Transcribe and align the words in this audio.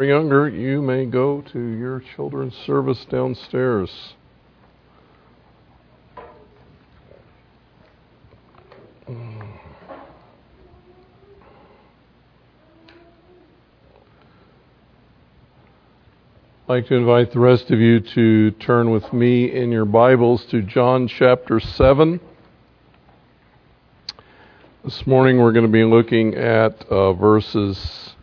you're 0.00 0.10
younger, 0.10 0.48
you 0.48 0.80
may 0.80 1.04
go 1.04 1.40
to 1.40 1.58
your 1.58 2.00
children's 2.14 2.54
service 2.58 3.04
downstairs. 3.06 4.14
I'd 9.08 9.14
like 16.68 16.86
to 16.86 16.94
invite 16.94 17.32
the 17.32 17.40
rest 17.40 17.72
of 17.72 17.80
you 17.80 17.98
to 17.98 18.52
turn 18.52 18.92
with 18.92 19.12
me 19.12 19.52
in 19.52 19.72
your 19.72 19.84
Bibles 19.84 20.44
to 20.52 20.62
John 20.62 21.08
chapter 21.08 21.58
7. 21.58 22.20
This 24.84 25.04
morning 25.08 25.38
we're 25.38 25.50
going 25.50 25.66
to 25.66 25.72
be 25.72 25.82
looking 25.82 26.36
at 26.36 26.86
uh, 26.88 27.14
verses 27.14 28.14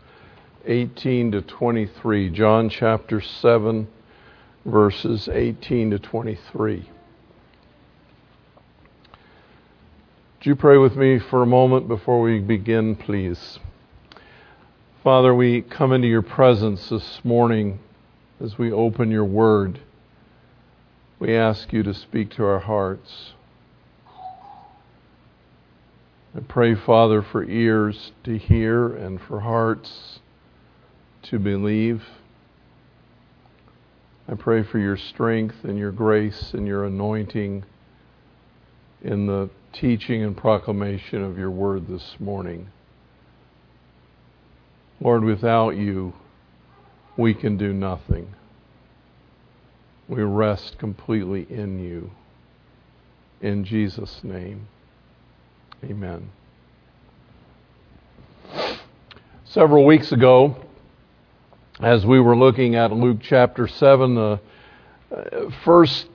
18 0.66 1.32
to 1.32 1.42
23. 1.42 2.30
John 2.30 2.68
chapter 2.68 3.20
7, 3.20 3.86
verses 4.64 5.28
18 5.28 5.90
to 5.92 5.98
23. 5.98 6.76
Would 10.38 10.46
you 10.46 10.56
pray 10.56 10.76
with 10.76 10.96
me 10.96 11.18
for 11.18 11.42
a 11.42 11.46
moment 11.46 11.88
before 11.88 12.20
we 12.20 12.40
begin, 12.40 12.96
please? 12.96 13.58
Father, 15.02 15.34
we 15.34 15.62
come 15.62 15.92
into 15.92 16.08
your 16.08 16.22
presence 16.22 16.88
this 16.88 17.20
morning 17.24 17.78
as 18.40 18.58
we 18.58 18.70
open 18.70 19.10
your 19.10 19.24
word, 19.24 19.80
we 21.18 21.34
ask 21.34 21.72
you 21.72 21.82
to 21.82 21.94
speak 21.94 22.30
to 22.30 22.44
our 22.44 22.58
hearts. 22.58 23.32
I 26.36 26.40
pray, 26.40 26.74
Father, 26.74 27.22
for 27.22 27.44
ears 27.44 28.12
to 28.24 28.36
hear 28.36 28.94
and 28.94 29.18
for 29.18 29.40
hearts 29.40 30.20
to 31.30 31.38
believe. 31.38 32.02
I 34.28 34.34
pray 34.34 34.62
for 34.62 34.78
your 34.78 34.96
strength 34.96 35.64
and 35.64 35.78
your 35.78 35.92
grace 35.92 36.52
and 36.54 36.66
your 36.66 36.84
anointing 36.84 37.64
in 39.02 39.26
the 39.26 39.50
teaching 39.72 40.22
and 40.22 40.36
proclamation 40.36 41.22
of 41.22 41.38
your 41.38 41.50
word 41.50 41.86
this 41.86 42.16
morning. 42.18 42.68
Lord, 45.00 45.24
without 45.24 45.76
you, 45.76 46.14
we 47.16 47.34
can 47.34 47.56
do 47.56 47.72
nothing. 47.72 48.34
We 50.08 50.22
rest 50.22 50.78
completely 50.78 51.46
in 51.50 51.78
you. 51.78 52.10
In 53.40 53.64
Jesus' 53.64 54.20
name, 54.22 54.68
amen. 55.84 56.30
Several 59.44 59.84
weeks 59.84 60.12
ago, 60.12 60.65
as 61.80 62.06
we 62.06 62.20
were 62.20 62.36
looking 62.36 62.74
at 62.74 62.90
Luke 62.90 63.18
chapter 63.20 63.68
7, 63.68 64.14
the 64.14 64.40
uh, 65.14 65.50
first 65.62 66.06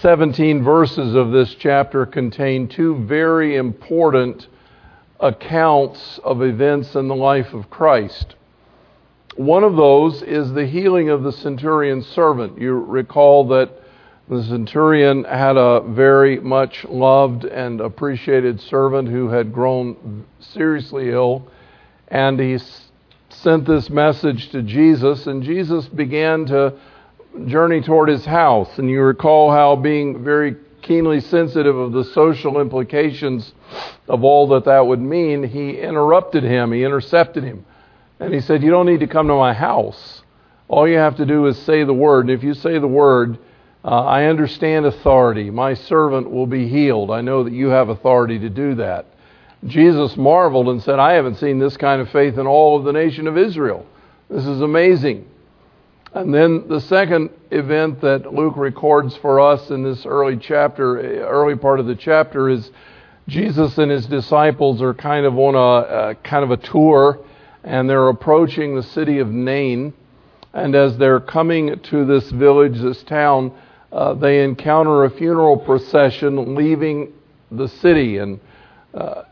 17 0.00 0.64
verses 0.64 1.14
of 1.14 1.30
this 1.30 1.54
chapter 1.54 2.04
contain 2.04 2.66
two 2.66 2.96
very 3.04 3.56
important 3.56 4.48
accounts 5.20 6.18
of 6.24 6.42
events 6.42 6.96
in 6.96 7.06
the 7.06 7.14
life 7.14 7.54
of 7.54 7.70
Christ. 7.70 8.34
One 9.36 9.62
of 9.62 9.76
those 9.76 10.20
is 10.22 10.52
the 10.52 10.66
healing 10.66 11.10
of 11.10 11.22
the 11.22 11.32
centurion's 11.32 12.06
servant. 12.08 12.60
You 12.60 12.72
recall 12.74 13.46
that 13.48 13.70
the 14.28 14.42
centurion 14.42 15.22
had 15.24 15.56
a 15.56 15.80
very 15.80 16.40
much 16.40 16.84
loved 16.86 17.44
and 17.44 17.80
appreciated 17.80 18.60
servant 18.60 19.08
who 19.08 19.28
had 19.28 19.52
grown 19.52 20.24
seriously 20.40 21.10
ill, 21.10 21.46
and 22.08 22.40
he 22.40 22.58
sent 23.40 23.66
this 23.66 23.90
message 23.90 24.50
to 24.50 24.62
Jesus, 24.62 25.26
and 25.26 25.42
Jesus 25.42 25.88
began 25.88 26.46
to 26.46 26.74
journey 27.46 27.80
toward 27.80 28.08
his 28.08 28.24
house. 28.24 28.78
And 28.78 28.88
you 28.88 29.00
recall 29.02 29.50
how, 29.50 29.76
being 29.76 30.22
very 30.22 30.56
keenly 30.82 31.20
sensitive 31.20 31.76
of 31.76 31.92
the 31.92 32.04
social 32.04 32.60
implications 32.60 33.52
of 34.08 34.24
all 34.24 34.48
that 34.48 34.64
that 34.64 34.86
would 34.86 35.00
mean, 35.00 35.42
he 35.42 35.78
interrupted 35.78 36.42
him, 36.42 36.72
he 36.72 36.84
intercepted 36.84 37.44
him. 37.44 37.64
And 38.20 38.34
he 38.34 38.40
said, 38.40 38.62
You 38.62 38.70
don't 38.70 38.86
need 38.86 39.00
to 39.00 39.06
come 39.06 39.28
to 39.28 39.34
my 39.34 39.54
house. 39.54 40.22
All 40.68 40.88
you 40.88 40.96
have 40.96 41.16
to 41.16 41.26
do 41.26 41.46
is 41.46 41.58
say 41.62 41.84
the 41.84 41.92
word. 41.92 42.28
And 42.28 42.30
if 42.30 42.42
you 42.42 42.54
say 42.54 42.78
the 42.78 42.86
word, 42.86 43.38
uh, 43.84 43.88
I 43.88 44.24
understand 44.24 44.86
authority. 44.86 45.50
My 45.50 45.74
servant 45.74 46.30
will 46.30 46.46
be 46.46 46.68
healed. 46.68 47.10
I 47.10 47.20
know 47.20 47.44
that 47.44 47.52
you 47.52 47.68
have 47.68 47.88
authority 47.88 48.38
to 48.38 48.48
do 48.48 48.76
that. 48.76 49.06
Jesus 49.64 50.16
marveled 50.16 50.68
and 50.68 50.82
said, 50.82 50.98
I 50.98 51.12
haven't 51.12 51.36
seen 51.36 51.58
this 51.58 51.76
kind 51.76 52.00
of 52.00 52.10
faith 52.10 52.38
in 52.38 52.46
all 52.46 52.78
of 52.78 52.84
the 52.84 52.92
nation 52.92 53.28
of 53.28 53.38
Israel. 53.38 53.86
This 54.28 54.44
is 54.44 54.60
amazing. 54.60 55.26
And 56.14 56.34
then 56.34 56.68
the 56.68 56.80
second 56.80 57.30
event 57.50 58.00
that 58.02 58.32
Luke 58.32 58.56
records 58.56 59.16
for 59.16 59.40
us 59.40 59.70
in 59.70 59.82
this 59.82 60.04
early 60.04 60.36
chapter, 60.36 61.20
early 61.22 61.56
part 61.56 61.80
of 61.80 61.86
the 61.86 61.94
chapter, 61.94 62.50
is 62.50 62.70
Jesus 63.28 63.78
and 63.78 63.90
his 63.90 64.06
disciples 64.06 64.82
are 64.82 64.94
kind 64.94 65.24
of 65.24 65.38
on 65.38 65.54
a, 65.54 66.10
a 66.10 66.14
kind 66.16 66.44
of 66.44 66.50
a 66.50 66.56
tour 66.56 67.24
and 67.64 67.88
they're 67.88 68.08
approaching 68.08 68.74
the 68.74 68.82
city 68.82 69.18
of 69.20 69.28
Nain. 69.28 69.94
And 70.52 70.74
as 70.74 70.98
they're 70.98 71.20
coming 71.20 71.78
to 71.78 72.04
this 72.04 72.30
village, 72.30 72.78
this 72.80 73.02
town, 73.04 73.52
uh, 73.92 74.14
they 74.14 74.42
encounter 74.42 75.04
a 75.04 75.10
funeral 75.10 75.56
procession 75.56 76.54
leaving 76.54 77.12
the 77.50 77.68
city. 77.68 78.18
And 78.18 78.40
uh, 78.92 79.22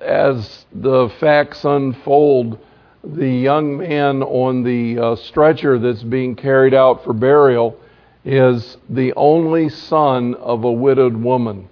as 0.00 0.66
the 0.72 1.08
facts 1.20 1.64
unfold, 1.64 2.58
the 3.02 3.28
young 3.28 3.78
man 3.78 4.22
on 4.22 4.62
the 4.62 4.98
uh, 4.98 5.16
stretcher 5.16 5.78
that's 5.78 6.02
being 6.02 6.36
carried 6.36 6.74
out 6.74 7.04
for 7.04 7.12
burial 7.12 7.78
is 8.24 8.76
the 8.88 9.12
only 9.14 9.68
son 9.68 10.34
of 10.34 10.64
a 10.64 10.72
widowed 10.72 11.16
woman. 11.16 11.68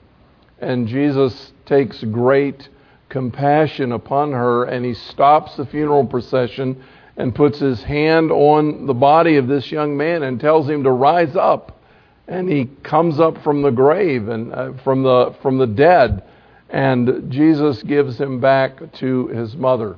And 0.58 0.88
Jesus 0.88 1.52
takes 1.66 2.02
great 2.04 2.68
compassion 3.08 3.92
upon 3.92 4.32
her, 4.32 4.64
and 4.64 4.84
he 4.84 4.94
stops 4.94 5.56
the 5.56 5.66
funeral 5.66 6.06
procession 6.06 6.82
and 7.16 7.34
puts 7.34 7.58
his 7.58 7.82
hand 7.82 8.30
on 8.30 8.86
the 8.86 8.94
body 8.94 9.36
of 9.36 9.48
this 9.48 9.70
young 9.70 9.96
man 9.96 10.22
and 10.22 10.40
tells 10.40 10.68
him 10.68 10.84
to 10.84 10.90
rise 10.90 11.36
up. 11.36 11.80
And 12.26 12.48
he 12.48 12.66
comes 12.82 13.18
up 13.18 13.42
from 13.42 13.62
the 13.62 13.70
grave 13.70 14.28
and 14.28 14.52
uh, 14.52 14.72
from 14.84 15.02
the 15.02 15.34
from 15.40 15.56
the 15.56 15.66
dead, 15.66 16.22
and 16.70 17.30
Jesus 17.30 17.82
gives 17.82 18.18
him 18.18 18.40
back 18.40 18.92
to 18.94 19.28
his 19.28 19.56
mother. 19.56 19.96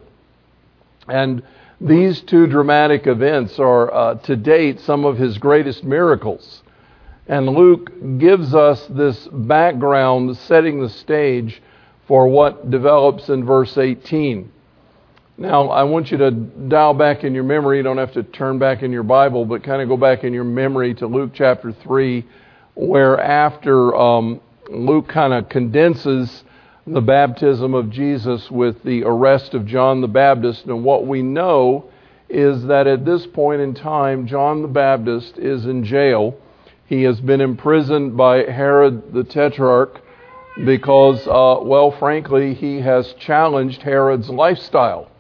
And 1.08 1.42
these 1.81 2.20
two 2.20 2.47
dramatic 2.47 3.06
events 3.06 3.58
are, 3.58 3.92
uh, 3.92 4.14
to 4.16 4.36
date, 4.36 4.80
some 4.80 5.04
of 5.04 5.19
his 5.19 5.38
greatest 5.38 5.82
miracles. 5.82 6.62
And 7.26 7.48
Luke 7.48 7.91
gives 8.19 8.54
us 8.54 8.86
this 8.86 9.28
background, 9.32 10.36
setting 10.36 10.80
the 10.80 10.88
stage 10.88 11.62
for 12.06 12.28
what 12.28 12.70
develops 12.70 13.28
in 13.28 13.44
verse 13.44 13.78
18. 13.78 14.50
Now, 15.38 15.69
I 15.70 15.84
want 15.84 16.10
you 16.10 16.19
to 16.19 16.30
dial 16.30 16.92
back 16.92 17.25
in 17.25 17.34
your 17.34 17.44
memory. 17.44 17.78
You 17.78 17.82
don't 17.82 17.97
have 17.97 18.12
to 18.12 18.22
turn 18.22 18.59
back 18.59 18.82
in 18.82 18.92
your 18.92 19.03
Bible, 19.04 19.47
but 19.47 19.62
kind 19.62 19.80
of 19.80 19.88
go 19.88 19.97
back 19.97 20.22
in 20.22 20.34
your 20.34 20.44
memory 20.44 20.92
to 20.97 21.06
Luke 21.06 21.30
chapter 21.32 21.72
3, 21.72 22.26
where 22.75 23.19
after 23.19 23.94
um, 23.97 24.41
Luke 24.69 25.09
kind 25.09 25.32
of 25.32 25.48
condenses 25.48 26.44
the 26.86 27.00
baptism 27.00 27.74
of 27.74 27.91
Jesus 27.91 28.50
with 28.50 28.82
the 28.82 29.04
arrest 29.04 29.54
of 29.54 29.66
John 29.66 30.00
the 30.00 30.08
Baptist. 30.08 30.64
And 30.64 30.84
what 30.84 31.06
we 31.06 31.22
know 31.22 31.91
is 32.28 32.64
that 32.66 32.86
at 32.86 33.04
this 33.04 33.26
point 33.26 33.60
in 33.60 33.74
time, 33.74 34.26
John 34.26 34.62
the 34.62 34.68
Baptist 34.68 35.36
is 35.38 35.66
in 35.66 35.84
jail. 35.84 36.36
He 36.86 37.02
has 37.02 37.20
been 37.20 37.41
imprisoned 37.41 38.16
by 38.16 38.44
Herod 38.44 39.12
the 39.12 39.24
Tetrarch 39.24 40.00
because, 40.64 41.26
uh, 41.26 41.58
well, 41.62 41.92
frankly, 41.92 42.54
he 42.54 42.80
has 42.80 43.12
challenged 43.14 43.82
Herod's 43.82 44.28
lifestyle. 44.28 45.10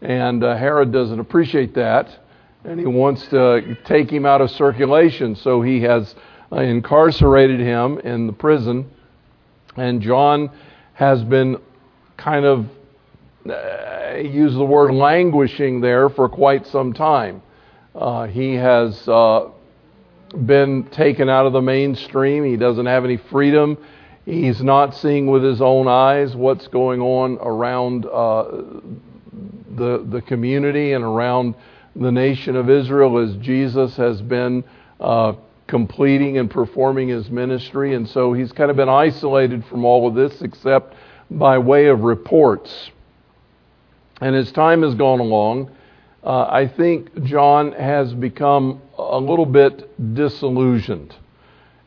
And 0.00 0.44
uh, 0.44 0.56
Herod 0.56 0.92
doesn't 0.92 1.18
appreciate 1.18 1.74
that, 1.74 2.08
and 2.64 2.78
he 2.78 2.86
wants 2.86 3.26
to 3.28 3.76
take 3.84 4.10
him 4.10 4.26
out 4.26 4.40
of 4.40 4.50
circulation. 4.50 5.36
So 5.36 5.62
he 5.62 5.80
has 5.82 6.14
uh, 6.52 6.56
incarcerated 6.56 7.60
him 7.60 7.98
in 8.00 8.26
the 8.26 8.32
prison. 8.32 8.90
And 9.76 10.02
John 10.02 10.50
has 10.94 11.22
been 11.22 11.58
kind 12.16 12.44
of, 12.44 12.66
uh, 13.48 14.16
use 14.16 14.54
the 14.54 14.64
word 14.64 14.92
languishing 14.92 15.80
there 15.80 16.08
for 16.08 16.28
quite 16.28 16.66
some 16.66 16.92
time. 16.92 17.42
Uh, 17.94 18.26
he 18.26 18.54
has 18.54 19.06
uh, 19.08 19.50
been 20.46 20.84
taken 20.90 21.28
out 21.28 21.46
of 21.46 21.52
the 21.52 21.60
mainstream. 21.60 22.44
He 22.44 22.56
doesn't 22.56 22.86
have 22.86 23.04
any 23.04 23.16
freedom. 23.16 23.78
He's 24.24 24.62
not 24.62 24.94
seeing 24.94 25.26
with 25.26 25.44
his 25.44 25.60
own 25.60 25.86
eyes 25.86 26.34
what's 26.34 26.66
going 26.68 27.00
on 27.00 27.38
around 27.40 28.06
uh, 28.06 28.44
the, 29.76 30.04
the 30.08 30.22
community 30.26 30.92
and 30.92 31.04
around 31.04 31.54
the 31.94 32.10
nation 32.10 32.56
of 32.56 32.70
Israel 32.70 33.18
as 33.18 33.36
Jesus 33.36 33.96
has 33.96 34.22
been 34.22 34.64
uh, 34.98 35.34
completing 35.66 36.38
and 36.38 36.50
performing 36.50 37.08
his 37.08 37.30
ministry. 37.30 37.94
And 37.94 38.08
so 38.08 38.32
he's 38.32 38.52
kind 38.52 38.70
of 38.70 38.76
been 38.76 38.88
isolated 38.88 39.64
from 39.66 39.84
all 39.84 40.06
of 40.06 40.14
this 40.14 40.42
except 40.42 40.94
by 41.30 41.58
way 41.58 41.86
of 41.86 42.00
reports. 42.00 42.90
And 44.20 44.36
as 44.36 44.52
time 44.52 44.82
has 44.82 44.94
gone 44.94 45.20
along, 45.20 45.70
uh, 46.22 46.46
I 46.50 46.68
think 46.68 47.24
John 47.24 47.72
has 47.72 48.14
become 48.14 48.80
a 48.96 49.18
little 49.18 49.46
bit 49.46 50.14
disillusioned. 50.14 51.14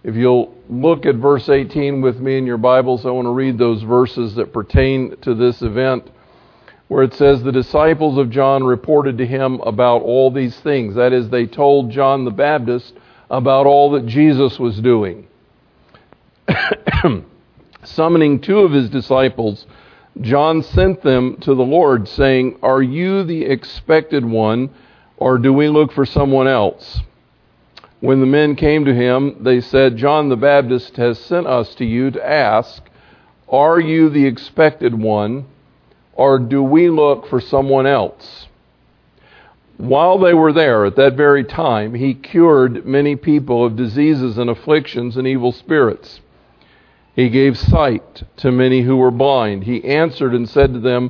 If 0.03 0.15
you'll 0.15 0.55
look 0.69 1.05
at 1.05 1.15
verse 1.15 1.49
18 1.49 2.01
with 2.01 2.19
me 2.19 2.37
in 2.37 2.45
your 2.45 2.57
Bibles, 2.57 3.05
I 3.05 3.09
want 3.09 3.25
to 3.25 3.31
read 3.31 3.57
those 3.57 3.81
verses 3.81 4.35
that 4.35 4.53
pertain 4.53 5.17
to 5.21 5.33
this 5.33 5.61
event 5.61 6.09
where 6.87 7.03
it 7.03 7.13
says, 7.13 7.43
The 7.43 7.51
disciples 7.51 8.17
of 8.17 8.29
John 8.29 8.63
reported 8.63 9.17
to 9.17 9.25
him 9.25 9.59
about 9.61 10.03
all 10.03 10.31
these 10.31 10.57
things. 10.59 10.95
That 10.95 11.13
is, 11.13 11.29
they 11.29 11.45
told 11.45 11.91
John 11.91 12.23
the 12.23 12.31
Baptist 12.31 12.93
about 13.29 13.65
all 13.65 13.91
that 13.91 14.05
Jesus 14.05 14.59
was 14.59 14.79
doing. 14.79 15.27
Summoning 17.83 18.39
two 18.39 18.59
of 18.59 18.71
his 18.71 18.89
disciples, 18.89 19.65
John 20.21 20.63
sent 20.63 21.01
them 21.01 21.37
to 21.41 21.53
the 21.53 21.63
Lord, 21.63 22.07
saying, 22.07 22.57
Are 22.63 22.81
you 22.81 23.23
the 23.23 23.43
expected 23.45 24.25
one, 24.25 24.69
or 25.17 25.37
do 25.37 25.53
we 25.53 25.67
look 25.67 25.91
for 25.91 26.05
someone 26.05 26.47
else? 26.47 27.01
When 27.99 28.19
the 28.19 28.25
men 28.27 28.55
came 28.55 28.85
to 28.85 28.93
him, 28.93 29.37
they 29.41 29.61
said, 29.61 29.97
John 29.97 30.29
the 30.29 30.35
Baptist 30.35 30.97
has 30.97 31.19
sent 31.19 31.47
us 31.47 31.73
to 31.75 31.85
you 31.85 32.11
to 32.11 32.27
ask, 32.27 32.83
Are 33.49 33.79
you 33.79 34.09
the 34.09 34.25
expected 34.25 34.93
one, 34.93 35.45
or 36.13 36.39
do 36.39 36.63
we 36.63 36.89
look 36.89 37.27
for 37.27 37.41
someone 37.41 37.87
else? 37.87 38.46
While 39.77 40.17
they 40.17 40.33
were 40.33 40.53
there 40.53 40.85
at 40.85 40.95
that 40.95 41.13
very 41.13 41.43
time, 41.43 41.93
he 41.93 42.13
cured 42.13 42.85
many 42.85 43.15
people 43.15 43.63
of 43.63 43.75
diseases 43.75 44.37
and 44.37 44.49
afflictions 44.49 45.17
and 45.17 45.27
evil 45.27 45.51
spirits 45.51 46.19
he 47.17 47.29
gave 47.29 47.57
sight 47.57 48.21
to 48.37 48.51
many 48.51 48.83
who 48.83 48.95
were 48.95 49.09
blind. 49.09 49.63
He 49.63 49.83
answered 49.83 50.35
and 50.35 50.47
said 50.47 50.71
to 50.73 50.79
them, 50.79 51.09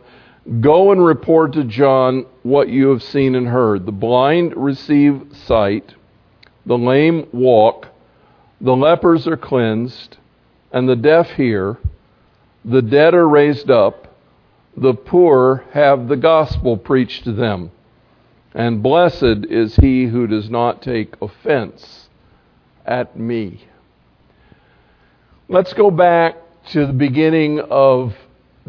Go 0.62 0.94
and 0.94 1.06
report 1.06 1.52
to 1.54 1.66
John 1.66 2.26
what 2.44 2.70
you 2.70 2.88
have 2.88 3.04
seen 3.04 3.36
and 3.36 3.46
heard. 3.46 3.86
The 3.86 3.92
blind 3.92 4.56
receive 4.56 5.22
sight, 5.34 5.94
the 6.66 6.78
lame 6.78 7.28
walk, 7.34 7.88
the 8.62 8.74
lepers 8.74 9.28
are 9.28 9.36
cleansed, 9.36 10.16
and 10.72 10.88
the 10.88 10.96
deaf 10.96 11.32
hear, 11.32 11.78
the 12.64 12.82
dead 12.82 13.14
are 13.14 13.28
raised 13.28 13.70
up, 13.70 14.16
the 14.78 14.94
poor 14.94 15.66
have 15.74 16.08
the 16.08 16.16
gospel 16.16 16.78
preached 16.78 17.26
to 17.26 17.34
them. 17.34 17.70
And 18.58 18.82
blessed 18.82 19.46
is 19.52 19.76
he 19.76 20.06
who 20.06 20.26
does 20.26 20.50
not 20.50 20.82
take 20.82 21.14
offense 21.22 22.10
at 22.88 23.16
me. 23.16 23.64
Let's 25.48 25.74
go 25.74 25.92
back 25.92 26.38
to 26.70 26.88
the 26.88 26.94
beginning 26.94 27.60
of 27.60 28.16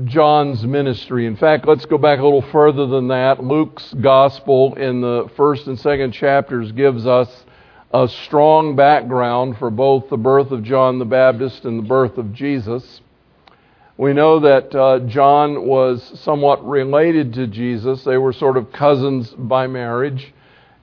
John's 0.05 0.62
ministry. 0.67 1.25
In 1.25 1.37
fact, 1.37 1.67
let's 1.67 1.87
go 1.87 1.96
back 1.96 2.19
a 2.19 2.23
little 2.23 2.43
further 2.52 2.87
than 2.87 3.08
that. 3.08 3.43
Luke's 3.43 3.94
gospel 3.94 4.75
in 4.75 5.00
the 5.00 5.31
first 5.38 5.67
and 5.67 5.81
second 5.81 6.12
chapters 6.12 6.70
gives 6.73 7.06
us 7.06 7.46
a 7.94 8.06
strong 8.08 8.76
background 8.76 9.56
for 9.56 9.70
both 9.70 10.11
the 10.11 10.19
birth 10.19 10.50
of 10.50 10.64
John 10.64 10.99
the 10.99 11.06
Baptist 11.06 11.64
and 11.64 11.79
the 11.79 11.88
birth 11.88 12.19
of 12.19 12.35
Jesus. 12.35 13.00
We 13.99 14.12
know 14.12 14.39
that 14.39 14.73
uh, 14.77 15.00
John 15.00 15.67
was 15.67 16.21
somewhat 16.21 16.65
related 16.65 17.33
to 17.33 17.49
Jesus. 17.49 18.05
They 18.05 18.17
were 18.17 18.33
sort 18.33 18.56
of 18.56 18.71
cousins 18.71 19.29
by 19.31 19.67
marriage. 19.67 20.33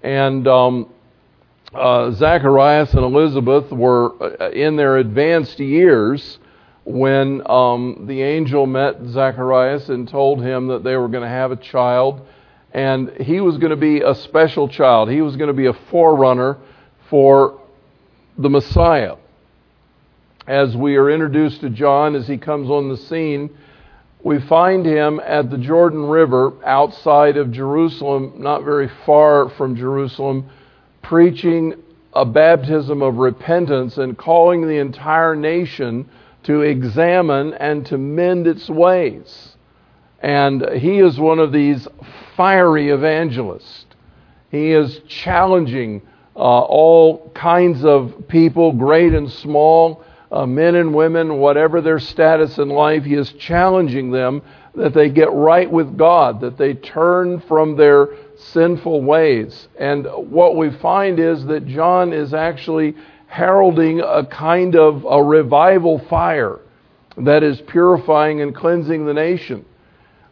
And 0.03 0.45
um, 0.49 0.89
uh, 1.73 2.11
Zacharias 2.11 2.93
and 2.93 3.05
Elizabeth 3.05 3.71
were 3.71 4.21
uh, 4.21 4.49
in 4.49 4.75
their 4.75 4.97
advanced 4.97 5.61
years 5.61 6.39
when 6.83 7.41
um, 7.49 8.03
the 8.05 8.21
angel 8.21 8.65
met 8.65 8.97
Zacharias 9.07 9.87
and 9.87 10.09
told 10.09 10.43
him 10.43 10.67
that 10.67 10.83
they 10.83 10.97
were 10.97 11.07
going 11.07 11.23
to 11.23 11.29
have 11.29 11.53
a 11.53 11.55
child. 11.55 12.27
And 12.73 13.11
he 13.21 13.39
was 13.39 13.57
going 13.59 13.69
to 13.69 13.77
be 13.77 14.01
a 14.01 14.13
special 14.13 14.67
child. 14.67 15.09
He 15.09 15.21
was 15.21 15.37
going 15.37 15.47
to 15.47 15.53
be 15.53 15.67
a 15.67 15.73
forerunner 15.89 16.57
for 17.09 17.61
the 18.37 18.49
Messiah. 18.49 19.15
As 20.47 20.77
we 20.77 20.95
are 20.97 21.09
introduced 21.09 21.61
to 21.61 21.71
John 21.71 22.15
as 22.15 22.27
he 22.27 22.37
comes 22.37 22.69
on 22.69 22.87
the 22.87 22.97
scene, 22.97 23.49
we 24.23 24.39
find 24.41 24.85
him 24.85 25.19
at 25.25 25.49
the 25.49 25.57
Jordan 25.57 26.05
River 26.05 26.53
outside 26.63 27.35
of 27.35 27.51
Jerusalem, 27.51 28.33
not 28.37 28.63
very 28.63 28.89
far 29.07 29.49
from 29.49 29.75
Jerusalem 29.75 30.47
preaching 31.01 31.73
a 32.13 32.25
baptism 32.25 33.01
of 33.01 33.17
repentance 33.17 33.97
and 33.97 34.17
calling 34.17 34.67
the 34.67 34.77
entire 34.77 35.35
nation 35.35 36.07
to 36.43 36.61
examine 36.61 37.55
and 37.55 37.83
to 37.87 37.97
mend 37.97 38.45
its 38.45 38.69
ways. 38.69 39.55
And 40.21 40.63
he 40.77 40.99
is 40.99 41.19
one 41.19 41.39
of 41.39 41.51
these 41.51 41.87
fiery 42.37 42.89
evangelists. 42.89 43.85
He 44.51 44.71
is 44.71 44.99
challenging 45.07 46.03
uh, 46.35 46.39
all 46.39 47.31
kinds 47.31 47.83
of 47.83 48.27
people, 48.27 48.71
great 48.73 49.13
and 49.13 49.31
small, 49.31 50.03
uh, 50.31 50.45
men 50.45 50.75
and 50.75 50.93
women, 50.93 51.37
whatever 51.37 51.81
their 51.81 51.99
status 51.99 52.57
in 52.57 52.69
life. 52.69 53.03
He 53.03 53.15
is 53.15 53.31
challenging 53.33 54.11
them 54.11 54.41
that 54.75 54.93
they 54.93 55.09
get 55.09 55.31
right 55.31 55.69
with 55.69 55.97
God, 55.97 56.41
that 56.41 56.57
they 56.57 56.73
turn 56.73 57.39
from 57.41 57.77
their 57.77 58.09
sinful 58.37 59.03
ways. 59.03 59.67
And 59.79 60.05
what 60.05 60.55
we 60.55 60.69
find 60.69 61.19
is 61.19 61.45
that 61.45 61.67
John 61.67 62.11
is 62.13 62.33
actually 62.33 62.95
heralding 63.27 64.01
a 64.01 64.25
kind 64.25 64.75
of 64.75 65.05
a 65.05 65.23
revival 65.23 65.99
fire 65.99 66.59
that 67.17 67.43
is 67.43 67.61
purifying 67.61 68.41
and 68.41 68.53
cleansing 68.53 69.05
the 69.05 69.13
nation. 69.13 69.65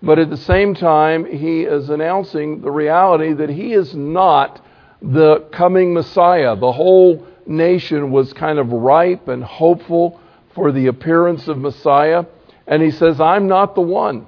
But 0.02 0.20
at 0.20 0.30
the 0.30 0.38
same 0.38 0.76
time, 0.76 1.26
he 1.26 1.62
is 1.62 1.90
announcing 1.90 2.60
the 2.62 2.72
reality 2.72 3.32
that 3.34 3.50
he 3.50 3.74
is 3.74 3.96
not 3.96 4.64
the 5.02 5.40
coming 5.54 5.94
Messiah. 5.94 6.58
The 6.58 6.72
whole 6.72 7.26
nation 7.48 8.12
was 8.12 8.34
kind 8.34 8.60
of 8.60 8.72
ripe 8.72 9.28
and 9.28 9.44
hopeful 9.44 10.20
for 10.54 10.72
the 10.72 10.88
appearance 10.88 11.48
of 11.48 11.58
Messiah. 11.58 12.26
And 12.68 12.82
he 12.82 12.92
says, 12.92 13.20
I'm 13.20 13.48
not 13.48 13.76
the 13.76 13.82
one. 13.82 14.28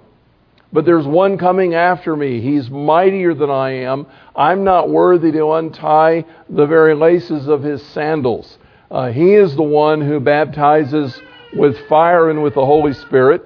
But 0.74 0.86
there's 0.86 1.06
one 1.06 1.38
coming 1.38 1.74
after 1.74 2.16
me. 2.16 2.42
He's 2.42 2.70
mightier 2.70 3.34
than 3.34 3.50
I 3.50 3.72
am. 3.84 4.08
I'm 4.36 4.64
not 4.64 4.90
worthy 4.90 5.32
to 5.32 5.54
untie 5.54 6.26
the 6.50 6.66
very 6.66 6.96
laces 6.96 7.48
of 7.48 7.64
his 7.64 7.82
sandals. 7.88 8.58
Uh, 8.92 9.12
he 9.12 9.34
is 9.36 9.56
the 9.56 9.64
one 9.64 10.02
who 10.02 10.20
baptizes 10.20 11.20
with 11.54 11.88
fire 11.88 12.30
and 12.30 12.44
with 12.44 12.56
the 12.56 12.66
Holy 12.66 12.94
Spirit. 12.94 13.44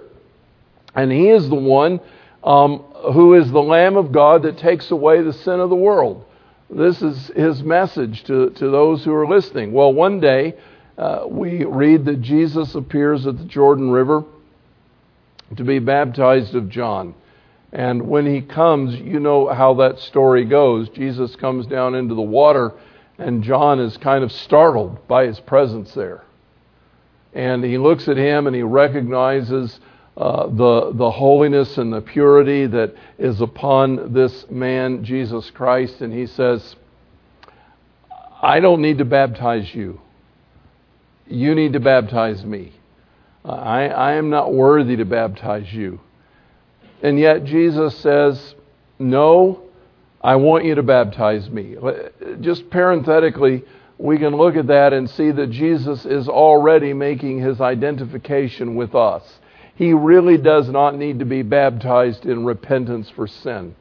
And 0.95 1.11
he 1.11 1.29
is 1.29 1.47
the 1.47 1.55
one 1.55 1.99
um, 2.43 2.79
who 3.13 3.35
is 3.35 3.51
the 3.51 3.61
Lamb 3.61 3.95
of 3.95 4.11
God 4.11 4.43
that 4.43 4.57
takes 4.57 4.89
away 4.89 5.21
the 5.21 5.33
sin 5.33 5.59
of 5.59 5.69
the 5.69 5.75
world. 5.75 6.25
This 6.69 7.01
is 7.01 7.27
his 7.35 7.63
message 7.63 8.23
to, 8.25 8.51
to 8.51 8.69
those 8.69 9.03
who 9.03 9.13
are 9.13 9.27
listening. 9.27 9.73
Well, 9.73 9.91
one 9.91 10.19
day 10.19 10.55
uh, 10.97 11.23
we 11.27 11.65
read 11.65 12.05
that 12.05 12.21
Jesus 12.21 12.75
appears 12.75 13.25
at 13.25 13.37
the 13.37 13.45
Jordan 13.45 13.89
River 13.89 14.23
to 15.55 15.63
be 15.63 15.79
baptized 15.79 16.53
of 16.53 16.69
John. 16.69 17.15
And 17.71 18.07
when 18.07 18.25
he 18.25 18.41
comes, 18.41 18.95
you 18.95 19.19
know 19.19 19.47
how 19.47 19.75
that 19.75 19.99
story 19.99 20.45
goes. 20.45 20.89
Jesus 20.89 21.35
comes 21.35 21.65
down 21.65 21.95
into 21.95 22.15
the 22.15 22.21
water, 22.21 22.73
and 23.17 23.43
John 23.43 23.79
is 23.79 23.97
kind 23.97 24.23
of 24.23 24.31
startled 24.31 25.07
by 25.07 25.25
his 25.25 25.39
presence 25.39 25.93
there. 25.93 26.23
And 27.33 27.63
he 27.63 27.77
looks 27.77 28.07
at 28.07 28.17
him 28.17 28.47
and 28.47 28.55
he 28.55 28.63
recognizes 28.63 29.79
uh, 30.19 30.47
the, 30.47 30.91
the 30.93 31.09
holiness 31.09 31.77
and 31.77 31.93
the 31.93 32.01
purity 32.01 32.67
that 32.67 32.93
is 33.17 33.39
upon 33.39 34.11
this 34.13 34.45
man, 34.49 35.01
Jesus 35.05 35.49
Christ. 35.49 36.01
And 36.01 36.11
he 36.11 36.25
says, 36.25 36.75
I 38.41 38.59
don't 38.59 38.81
need 38.81 38.97
to 38.97 39.05
baptize 39.05 39.73
you. 39.73 40.01
You 41.25 41.55
need 41.55 41.71
to 41.71 41.79
baptize 41.79 42.43
me. 42.43 42.73
I, 43.45 43.87
I 43.87 44.13
am 44.15 44.29
not 44.29 44.53
worthy 44.53 44.97
to 44.97 45.05
baptize 45.05 45.71
you. 45.71 46.01
And 47.01 47.17
yet 47.17 47.45
Jesus 47.45 47.97
says, 47.99 48.55
No, 48.97 49.63
I 50.21 50.35
want 50.35 50.65
you 50.65 50.75
to 50.75 50.83
baptize 50.83 51.49
me. 51.49 51.77
Just 52.41 52.69
parenthetically, 52.69 53.63
we 53.97 54.17
can 54.17 54.35
look 54.35 54.57
at 54.57 54.67
that 54.67 54.91
and 54.91 55.09
see 55.09 55.31
that 55.31 55.49
Jesus 55.49 56.05
is 56.05 56.27
already 56.27 56.91
making 56.93 57.39
his 57.39 57.61
identification 57.61 58.75
with 58.75 58.95
us. 58.95 59.23
He 59.79 59.93
really 59.93 60.37
does 60.37 60.67
not 60.67 60.97
need 60.97 61.19
to 61.19 61.25
be 61.25 61.41
baptized 61.41 62.25
in 62.25 62.43
repentance 62.43 63.09
for 63.09 63.27
sin, 63.27 63.75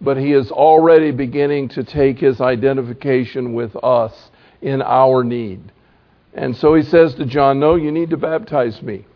but 0.00 0.16
he 0.16 0.32
is 0.32 0.50
already 0.50 1.12
beginning 1.12 1.68
to 1.68 1.84
take 1.84 2.18
his 2.18 2.40
identification 2.40 3.54
with 3.54 3.76
us 3.76 4.32
in 4.60 4.82
our 4.82 5.22
need. 5.22 5.70
And 6.34 6.56
so 6.56 6.74
he 6.74 6.82
says 6.82 7.14
to 7.14 7.26
John, 7.26 7.60
No, 7.60 7.76
you 7.76 7.92
need 7.92 8.10
to 8.10 8.16
baptize 8.16 8.82
me. 8.82 9.06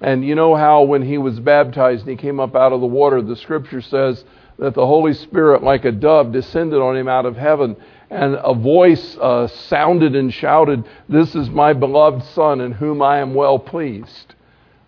And 0.00 0.26
you 0.26 0.34
know 0.34 0.56
how 0.56 0.82
when 0.82 1.02
he 1.02 1.18
was 1.18 1.38
baptized 1.38 2.00
and 2.00 2.10
he 2.10 2.16
came 2.16 2.40
up 2.40 2.56
out 2.56 2.72
of 2.72 2.80
the 2.80 2.88
water, 2.88 3.22
the 3.22 3.36
scripture 3.36 3.80
says 3.80 4.24
that 4.58 4.74
the 4.74 4.84
Holy 4.84 5.14
Spirit, 5.14 5.62
like 5.62 5.84
a 5.84 5.92
dove, 5.92 6.32
descended 6.32 6.80
on 6.80 6.96
him 6.96 7.06
out 7.06 7.26
of 7.26 7.36
heaven. 7.36 7.76
And 8.10 8.34
a 8.42 8.54
voice 8.54 9.16
uh, 9.18 9.46
sounded 9.46 10.16
and 10.16 10.34
shouted, 10.34 10.82
This 11.08 11.36
is 11.36 11.48
my 11.48 11.74
beloved 11.74 12.24
Son 12.24 12.60
in 12.60 12.72
whom 12.72 13.02
I 13.02 13.18
am 13.18 13.34
well 13.34 13.60
pleased. 13.60 14.33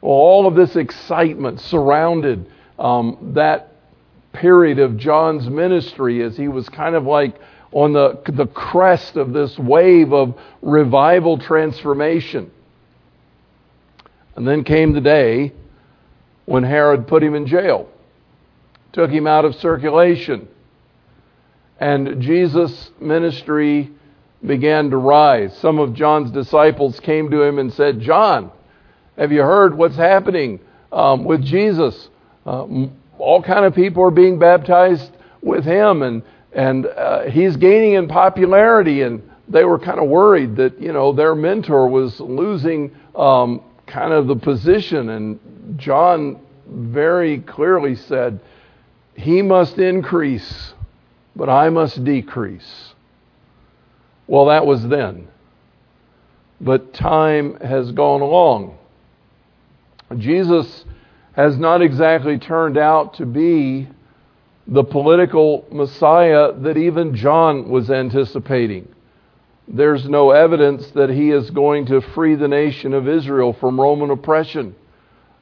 All 0.07 0.47
of 0.47 0.55
this 0.55 0.77
excitement 0.77 1.61
surrounded 1.61 2.49
um, 2.79 3.33
that 3.35 3.73
period 4.33 4.79
of 4.79 4.97
John's 4.97 5.51
ministry 5.51 6.23
as 6.23 6.37
he 6.37 6.47
was 6.47 6.69
kind 6.69 6.95
of 6.95 7.05
like 7.05 7.35
on 7.73 7.93
the, 7.93 8.21
the 8.29 8.47
crest 8.47 9.17
of 9.17 9.33
this 9.33 9.59
wave 9.59 10.13
of 10.13 10.39
revival 10.63 11.39
transformation. 11.39 12.53
And 14.37 14.47
then 14.47 14.63
came 14.63 14.93
the 14.93 15.01
day 15.01 15.53
when 16.45 16.63
Herod 16.63 17.09
put 17.09 17.21
him 17.21 17.35
in 17.35 17.49
jail, 17.49 17.89
took 18.93 19.11
him 19.11 19.27
out 19.27 19.45
of 19.45 19.57
circulation, 19.57 20.47
and 21.81 22.23
Jesus' 22.23 22.93
ministry 23.01 23.91
began 24.45 24.91
to 24.91 24.99
rise. 24.99 25.59
Some 25.59 25.81
of 25.81 25.95
John's 25.95 26.31
disciples 26.31 27.01
came 27.01 27.29
to 27.33 27.43
him 27.43 27.59
and 27.59 27.73
said, 27.73 28.01
John, 28.01 28.53
have 29.16 29.32
you 29.32 29.42
heard 29.42 29.76
what's 29.76 29.96
happening 29.96 30.61
um, 30.92 31.25
with 31.25 31.42
Jesus? 31.42 32.08
Uh, 32.44 32.66
all 33.18 33.42
kind 33.42 33.64
of 33.64 33.75
people 33.75 34.02
are 34.02 34.11
being 34.11 34.38
baptized 34.38 35.11
with 35.42 35.64
him, 35.64 36.02
and 36.02 36.23
and 36.52 36.87
uh, 36.87 37.23
he's 37.23 37.56
gaining 37.56 37.94
in 37.94 38.08
popularity. 38.08 39.02
And 39.02 39.23
they 39.49 39.64
were 39.64 39.78
kind 39.78 39.99
of 39.99 40.08
worried 40.08 40.56
that 40.56 40.80
you 40.80 40.92
know 40.92 41.12
their 41.12 41.35
mentor 41.35 41.88
was 41.88 42.20
losing 42.20 42.94
um, 43.14 43.62
kind 43.87 44.12
of 44.12 44.26
the 44.26 44.37
position. 44.37 45.08
And 45.08 45.78
John 45.78 46.38
very 46.68 47.40
clearly 47.40 47.94
said, 47.94 48.38
"He 49.14 49.40
must 49.40 49.78
increase, 49.78 50.75
but 51.35 51.49
I 51.49 51.70
must 51.70 52.04
decrease." 52.04 52.92
Well, 54.26 54.46
that 54.46 54.66
was 54.66 54.87
then. 54.87 55.28
But 56.61 56.92
time 56.92 57.58
has 57.61 57.92
gone 57.92 58.23
along. 58.23 58.76
Jesus 60.15 60.85
has 61.33 61.59
not 61.59 61.83
exactly 61.83 62.39
turned 62.39 62.79
out 62.79 63.15
to 63.15 63.27
be 63.27 63.89
the 64.67 64.85
political 64.85 65.67
Messiah 65.71 66.53
that 66.53 66.77
even 66.77 67.15
John 67.15 67.69
was 67.69 67.91
anticipating. 67.91 68.89
There's 69.69 70.09
no 70.09 70.31
evidence 70.31 70.91
that 70.93 71.11
he 71.11 71.31
is 71.31 71.51
going 71.51 71.87
to 71.87 72.01
free 72.01 72.37
the 72.37 72.49
nation 72.49 72.95
of 72.95 73.09
Israel 73.09 73.53
from 73.53 73.81
Roman 73.81 74.11
oppression. 74.11 74.75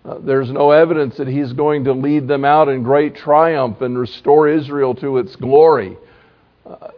Uh, 0.04 0.18
there's 0.18 0.50
no 0.50 0.70
evidence 0.70 1.16
that 1.16 1.28
he's 1.28 1.52
going 1.52 1.84
to 1.84 1.92
lead 1.92 2.28
them 2.28 2.44
out 2.44 2.68
in 2.68 2.82
great 2.82 3.14
triumph 3.14 3.80
and 3.80 3.98
restore 3.98 4.48
Israel 4.48 4.94
to 4.96 5.18
its 5.18 5.36
glory. 5.36 5.96
Uh, 6.66 6.88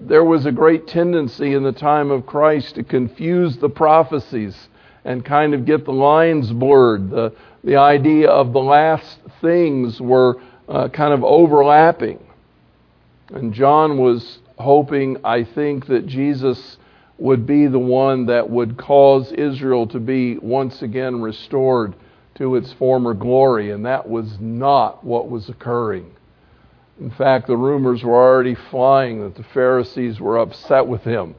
there 0.00 0.24
was 0.24 0.46
a 0.46 0.52
great 0.52 0.86
tendency 0.86 1.54
in 1.54 1.62
the 1.62 1.72
time 1.72 2.10
of 2.10 2.26
Christ 2.26 2.74
to 2.76 2.84
confuse 2.84 3.56
the 3.56 3.68
prophecies 3.68 4.68
and 5.06 5.24
kind 5.24 5.54
of 5.54 5.64
get 5.64 5.84
the 5.84 5.92
lines 5.92 6.50
blurred. 6.52 7.10
The, 7.10 7.32
the 7.62 7.76
idea 7.76 8.28
of 8.28 8.52
the 8.52 8.60
last 8.60 9.20
things 9.40 10.00
were 10.00 10.40
uh, 10.68 10.88
kind 10.88 11.14
of 11.14 11.22
overlapping. 11.22 12.18
And 13.30 13.54
John 13.54 13.98
was 13.98 14.40
hoping, 14.58 15.18
I 15.24 15.44
think, 15.44 15.86
that 15.86 16.06
Jesus 16.06 16.76
would 17.18 17.46
be 17.46 17.68
the 17.68 17.78
one 17.78 18.26
that 18.26 18.50
would 18.50 18.76
cause 18.76 19.32
Israel 19.32 19.86
to 19.88 20.00
be 20.00 20.38
once 20.38 20.82
again 20.82 21.22
restored 21.22 21.94
to 22.34 22.56
its 22.56 22.72
former 22.74 23.14
glory, 23.14 23.70
and 23.70 23.86
that 23.86 24.08
was 24.08 24.38
not 24.40 25.04
what 25.04 25.30
was 25.30 25.48
occurring. 25.48 26.10
In 27.00 27.10
fact, 27.10 27.46
the 27.46 27.56
rumors 27.56 28.02
were 28.02 28.14
already 28.14 28.56
flying 28.70 29.22
that 29.22 29.36
the 29.36 29.44
Pharisees 29.54 30.18
were 30.18 30.38
upset 30.38 30.86
with 30.86 31.02
him 31.02 31.34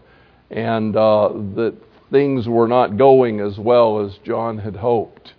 and 0.50 0.96
uh, 0.96 1.30
that 1.56 1.76
things 2.12 2.48
were 2.48 2.68
not 2.68 2.98
going 2.98 3.40
as 3.40 3.58
well 3.58 4.00
as 4.00 4.18
John 4.20 4.58
had 4.58 4.76
hoped. 4.76 5.34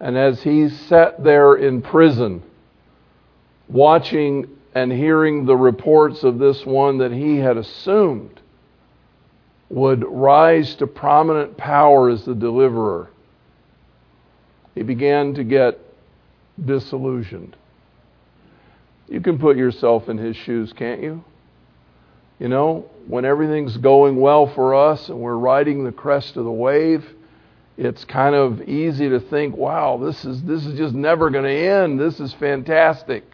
And 0.00 0.16
as 0.16 0.42
he 0.42 0.68
sat 0.68 1.22
there 1.24 1.54
in 1.54 1.82
prison, 1.82 2.42
watching 3.68 4.46
and 4.74 4.92
hearing 4.92 5.46
the 5.46 5.56
reports 5.56 6.22
of 6.22 6.38
this 6.38 6.64
one 6.66 6.98
that 6.98 7.12
he 7.12 7.36
had 7.38 7.56
assumed 7.56 8.40
would 9.68 10.04
rise 10.06 10.74
to 10.76 10.86
prominent 10.86 11.56
power 11.56 12.10
as 12.10 12.24
the 12.24 12.34
deliverer, 12.34 13.08
he 14.74 14.82
began 14.82 15.34
to 15.34 15.42
get 15.42 15.78
disillusioned. 16.62 17.56
You 19.08 19.20
can 19.20 19.38
put 19.38 19.56
yourself 19.56 20.08
in 20.08 20.18
his 20.18 20.36
shoes, 20.36 20.72
can't 20.72 21.02
you? 21.02 21.24
You 22.38 22.48
know, 22.48 22.90
when 23.06 23.24
everything's 23.24 23.76
going 23.76 24.16
well 24.16 24.46
for 24.46 24.74
us 24.74 25.08
and 25.08 25.18
we're 25.18 25.36
riding 25.36 25.84
the 25.84 25.92
crest 25.92 26.36
of 26.36 26.44
the 26.44 26.50
wave, 26.50 27.06
it's 27.76 28.04
kind 28.04 28.34
of 28.34 28.62
easy 28.68 29.08
to 29.08 29.20
think, 29.20 29.56
wow, 29.56 29.98
this 29.98 30.24
is, 30.24 30.42
this 30.42 30.64
is 30.66 30.76
just 30.76 30.94
never 30.94 31.30
going 31.30 31.44
to 31.44 31.50
end. 31.50 32.00
This 32.00 32.18
is 32.20 32.32
fantastic. 32.34 33.24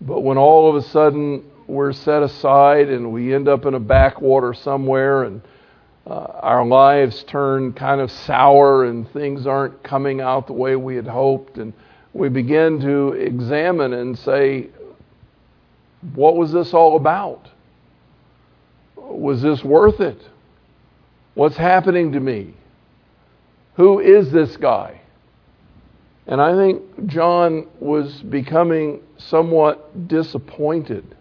But 0.00 0.20
when 0.20 0.38
all 0.38 0.70
of 0.70 0.76
a 0.76 0.88
sudden 0.88 1.44
we're 1.66 1.92
set 1.92 2.22
aside 2.22 2.88
and 2.88 3.12
we 3.12 3.34
end 3.34 3.48
up 3.48 3.66
in 3.66 3.74
a 3.74 3.80
backwater 3.80 4.54
somewhere 4.54 5.24
and 5.24 5.42
uh, 6.06 6.14
our 6.14 6.66
lives 6.66 7.22
turn 7.24 7.72
kind 7.72 8.00
of 8.00 8.10
sour 8.10 8.84
and 8.84 9.10
things 9.12 9.46
aren't 9.46 9.82
coming 9.82 10.20
out 10.20 10.46
the 10.46 10.52
way 10.52 10.74
we 10.74 10.96
had 10.96 11.06
hoped 11.06 11.58
and 11.58 11.72
we 12.12 12.28
begin 12.28 12.80
to 12.80 13.12
examine 13.12 13.92
and 13.92 14.18
say, 14.18 14.68
what 16.14 16.36
was 16.36 16.52
this 16.52 16.74
all 16.74 16.96
about? 16.96 17.48
Was 19.02 19.42
this 19.42 19.62
worth 19.62 20.00
it? 20.00 20.20
What's 21.34 21.56
happening 21.56 22.12
to 22.12 22.20
me? 22.20 22.54
Who 23.76 24.00
is 24.00 24.30
this 24.30 24.56
guy? 24.56 25.00
And 26.26 26.40
I 26.40 26.54
think 26.56 27.06
John 27.06 27.66
was 27.80 28.22
becoming 28.22 29.00
somewhat 29.16 30.08
disappointed. 30.08 31.16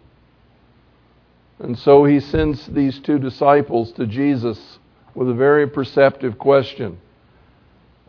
And 1.59 1.77
so 1.77 2.05
he 2.05 2.19
sends 2.19 2.67
these 2.67 2.99
two 2.99 3.19
disciples 3.19 3.91
to 3.93 4.05
Jesus 4.05 4.79
with 5.15 5.29
a 5.29 5.33
very 5.33 5.67
perceptive 5.67 6.37
question 6.37 6.99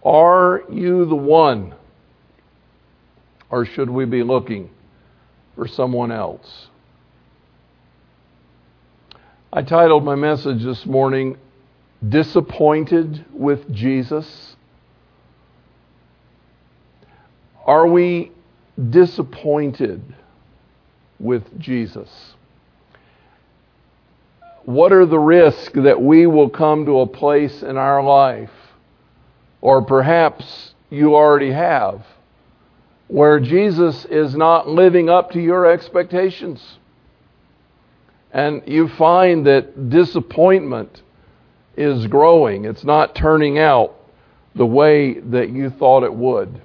Are 0.03 0.63
you 0.71 1.05
the 1.05 1.17
one? 1.17 1.75
Or 3.51 3.67
should 3.67 3.91
we 3.91 4.07
be 4.07 4.23
looking 4.23 4.71
for 5.55 5.69
someone 5.69 6.11
else? 6.11 6.69
I 9.55 9.61
titled 9.61 10.03
my 10.03 10.15
message 10.15 10.65
this 10.65 10.87
morning, 10.87 11.37
Disappointed 12.09 13.27
with 13.35 13.71
Jesus. 13.71 14.57
Are 17.67 17.87
we 17.87 18.33
disappointed 18.89 20.03
with 21.21 21.61
Jesus? 21.61 22.09
What 24.65 24.91
are 24.91 25.05
the 25.05 25.19
risks 25.19 25.75
that 25.75 26.01
we 26.01 26.27
will 26.27 26.49
come 26.49 26.87
to 26.87 27.01
a 27.01 27.07
place 27.07 27.63
in 27.63 27.77
our 27.77 28.03
life, 28.03 28.51
or 29.61 29.85
perhaps 29.85 30.73
you 30.89 31.15
already 31.15 31.53
have, 31.53 32.07
where 33.09 33.39
Jesus 33.39 34.07
is 34.07 34.35
not 34.35 34.67
living 34.67 35.11
up 35.11 35.33
to 35.33 35.43
your 35.43 35.67
expectations. 35.71 36.79
And 38.33 38.63
you 38.67 38.89
find 38.89 39.47
that 39.47 39.91
disappointment 39.91 41.03
is 41.77 42.07
growing. 42.07 42.65
It's 42.65 42.85
not 42.85 43.15
turning 43.15 43.59
out 43.59 43.95
the 44.55 44.67
way 44.67 45.21
that 45.21 45.51
you 45.51 45.71
thought 45.71 46.03
it 46.03 46.15
would. 46.15 46.61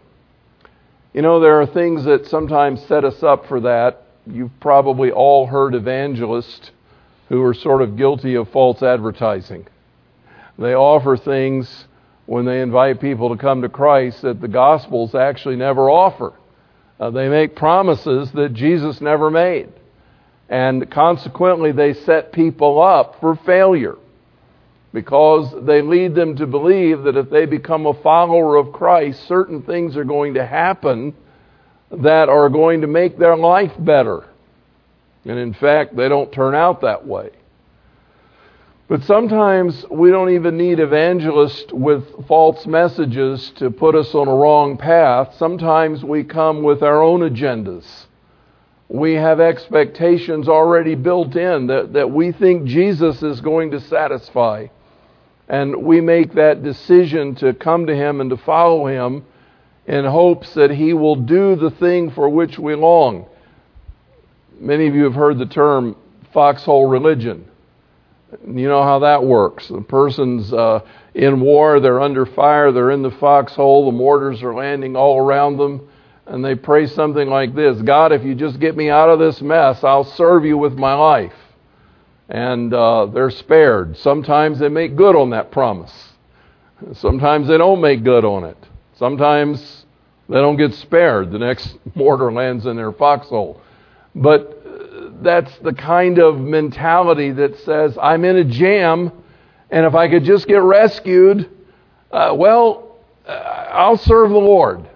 You 1.13 1.21
know, 1.21 1.39
there 1.39 1.61
are 1.61 1.65
things 1.65 2.05
that 2.05 2.27
sometimes 2.27 2.85
set 2.85 3.03
us 3.03 3.23
up 3.23 3.47
for 3.47 3.59
that. 3.61 4.03
You've 4.25 4.57
probably 4.59 5.11
all 5.11 5.45
heard 5.47 5.73
evangelists 5.73 6.71
who 7.29 7.41
are 7.43 7.53
sort 7.53 7.81
of 7.81 7.97
guilty 7.97 8.35
of 8.35 8.49
false 8.49 8.81
advertising. 8.81 9.67
They 10.59 10.73
offer 10.73 11.17
things 11.17 11.85
when 12.25 12.45
they 12.45 12.61
invite 12.61 12.99
people 12.99 13.29
to 13.29 13.37
come 13.37 13.61
to 13.61 13.69
Christ 13.69 14.21
that 14.21 14.41
the 14.41 14.47
Gospels 14.47 15.15
actually 15.15 15.55
never 15.55 15.89
offer. 15.89 16.33
Uh, 16.99 17.09
they 17.09 17.29
make 17.29 17.55
promises 17.55 18.31
that 18.33 18.53
Jesus 18.53 19.01
never 19.01 19.29
made. 19.29 19.71
And 20.49 20.89
consequently, 20.89 21.71
they 21.71 21.93
set 21.93 22.31
people 22.31 22.81
up 22.81 23.19
for 23.19 23.35
failure 23.35 23.97
because 24.93 25.53
they 25.65 25.81
lead 25.81 26.15
them 26.15 26.37
to 26.37 26.47
believe 26.47 27.03
that 27.03 27.17
if 27.17 27.29
they 27.29 27.45
become 27.45 27.85
a 27.85 27.93
follower 27.93 28.55
of 28.55 28.71
Christ, 28.71 29.27
certain 29.27 29.61
things 29.61 29.97
are 29.97 30.05
going 30.05 30.35
to 30.35 30.45
happen 30.45 31.13
that 31.91 32.29
are 32.29 32.49
going 32.49 32.81
to 32.81 32.87
make 32.87 33.17
their 33.17 33.35
life 33.35 33.73
better. 33.77 34.25
And 35.25 35.37
in 35.37 35.53
fact, 35.53 35.95
they 35.95 36.07
don't 36.07 36.31
turn 36.31 36.55
out 36.55 36.81
that 36.81 37.05
way. 37.05 37.31
But 38.87 39.03
sometimes 39.03 39.85
we 39.91 40.11
don't 40.11 40.29
even 40.29 40.57
need 40.57 40.79
evangelists 40.79 41.73
with 41.73 42.25
false 42.25 42.65
messages 42.65 43.51
to 43.57 43.69
put 43.69 43.95
us 43.95 44.15
on 44.15 44.29
a 44.29 44.35
wrong 44.35 44.77
path. 44.77 45.35
Sometimes 45.37 46.05
we 46.05 46.23
come 46.23 46.63
with 46.63 46.81
our 46.81 47.03
own 47.03 47.19
agendas. 47.19 48.06
We 48.89 49.13
have 49.15 49.39
expectations 49.39 50.47
already 50.47 50.95
built 50.95 51.35
in 51.35 51.67
that, 51.67 51.93
that 51.93 52.09
we 52.09 52.31
think 52.31 52.65
Jesus 52.65 53.21
is 53.21 53.41
going 53.41 53.71
to 53.71 53.81
satisfy. 53.81 54.67
And 55.49 55.83
we 55.83 56.01
make 56.01 56.33
that 56.33 56.63
decision 56.63 57.35
to 57.35 57.53
come 57.53 57.87
to 57.87 57.95
Him 57.95 58.21
and 58.21 58.29
to 58.29 58.37
follow 58.37 58.87
Him 58.87 59.25
in 59.85 60.05
hopes 60.05 60.53
that 60.53 60.71
He 60.71 60.93
will 60.93 61.15
do 61.15 61.55
the 61.55 61.71
thing 61.71 62.11
for 62.11 62.29
which 62.29 62.57
we 62.57 62.75
long. 62.75 63.27
many 64.59 64.87
of 64.87 64.95
you 64.95 65.03
have 65.03 65.15
heard 65.15 65.37
the 65.37 65.45
term 65.45 65.95
foxhole 66.33 66.87
religion. 66.87 67.45
You 68.45 68.67
know 68.67 68.83
how 68.83 68.99
that 68.99 69.23
works. 69.23 69.69
The 69.69 69.81
person's 69.81 70.51
uh, 70.51 70.81
in 71.13 71.39
war, 71.39 71.79
they're 71.79 72.01
under 72.01 72.25
fire, 72.25 72.71
they're 72.71 72.91
in 72.91 73.01
the 73.01 73.11
foxhole, 73.11 73.85
the 73.85 73.97
mortars 73.97 74.43
are 74.43 74.53
landing 74.53 74.95
all 74.95 75.17
around 75.17 75.57
them, 75.57 75.89
and 76.27 76.43
they 76.43 76.55
pray 76.55 76.87
something 76.87 77.27
like 77.27 77.55
this 77.55 77.81
God, 77.81 78.11
if 78.11 78.23
you 78.23 78.35
just 78.35 78.59
get 78.59 78.75
me 78.75 78.89
out 78.89 79.09
of 79.09 79.19
this 79.19 79.41
mess, 79.41 79.83
I'll 79.83 80.03
serve 80.03 80.45
you 80.45 80.57
with 80.57 80.73
my 80.73 80.93
life. 80.93 81.33
And 82.29 82.73
uh, 82.73 83.05
they're 83.07 83.29
spared. 83.29 83.97
Sometimes 83.97 84.59
they 84.59 84.67
make 84.67 84.95
good 84.95 85.15
on 85.15 85.29
that 85.31 85.51
promise, 85.51 85.93
sometimes 86.93 87.47
they 87.47 87.57
don't 87.57 87.81
make 87.81 88.03
good 88.03 88.25
on 88.25 88.43
it. 88.43 88.57
Sometimes 88.95 89.85
they 90.27 90.35
don't 90.37 90.57
get 90.57 90.73
spared. 90.73 91.31
The 91.31 91.39
next 91.39 91.77
mortar 91.95 92.31
lands 92.31 92.65
in 92.65 92.75
their 92.75 92.91
foxhole. 92.91 93.61
But 94.15 94.57
that's 95.21 95.55
the 95.59 95.73
kind 95.73 96.19
of 96.19 96.39
mentality 96.39 97.31
that 97.31 97.59
says, 97.59 97.97
I'm 98.01 98.25
in 98.25 98.37
a 98.37 98.43
jam, 98.43 99.11
and 99.69 99.85
if 99.85 99.95
I 99.95 100.09
could 100.09 100.23
just 100.23 100.47
get 100.47 100.61
rescued, 100.61 101.49
uh, 102.11 102.33
well, 102.35 102.97
uh, 103.27 103.31
I'll 103.31 103.97
serve 103.97 104.29
the 104.29 104.37
Lord. 104.37 104.87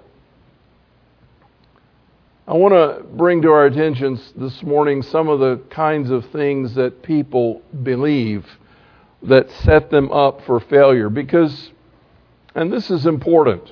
I 2.51 2.55
want 2.55 2.73
to 2.73 3.05
bring 3.15 3.41
to 3.43 3.51
our 3.51 3.65
attention 3.65 4.19
this 4.35 4.61
morning 4.61 5.03
some 5.03 5.29
of 5.29 5.39
the 5.39 5.61
kinds 5.69 6.11
of 6.11 6.25
things 6.31 6.75
that 6.75 7.01
people 7.01 7.61
believe 7.81 8.45
that 9.23 9.49
set 9.49 9.89
them 9.89 10.11
up 10.11 10.43
for 10.45 10.59
failure. 10.59 11.09
Because, 11.09 11.71
and 12.53 12.69
this 12.69 12.91
is 12.91 13.05
important, 13.05 13.71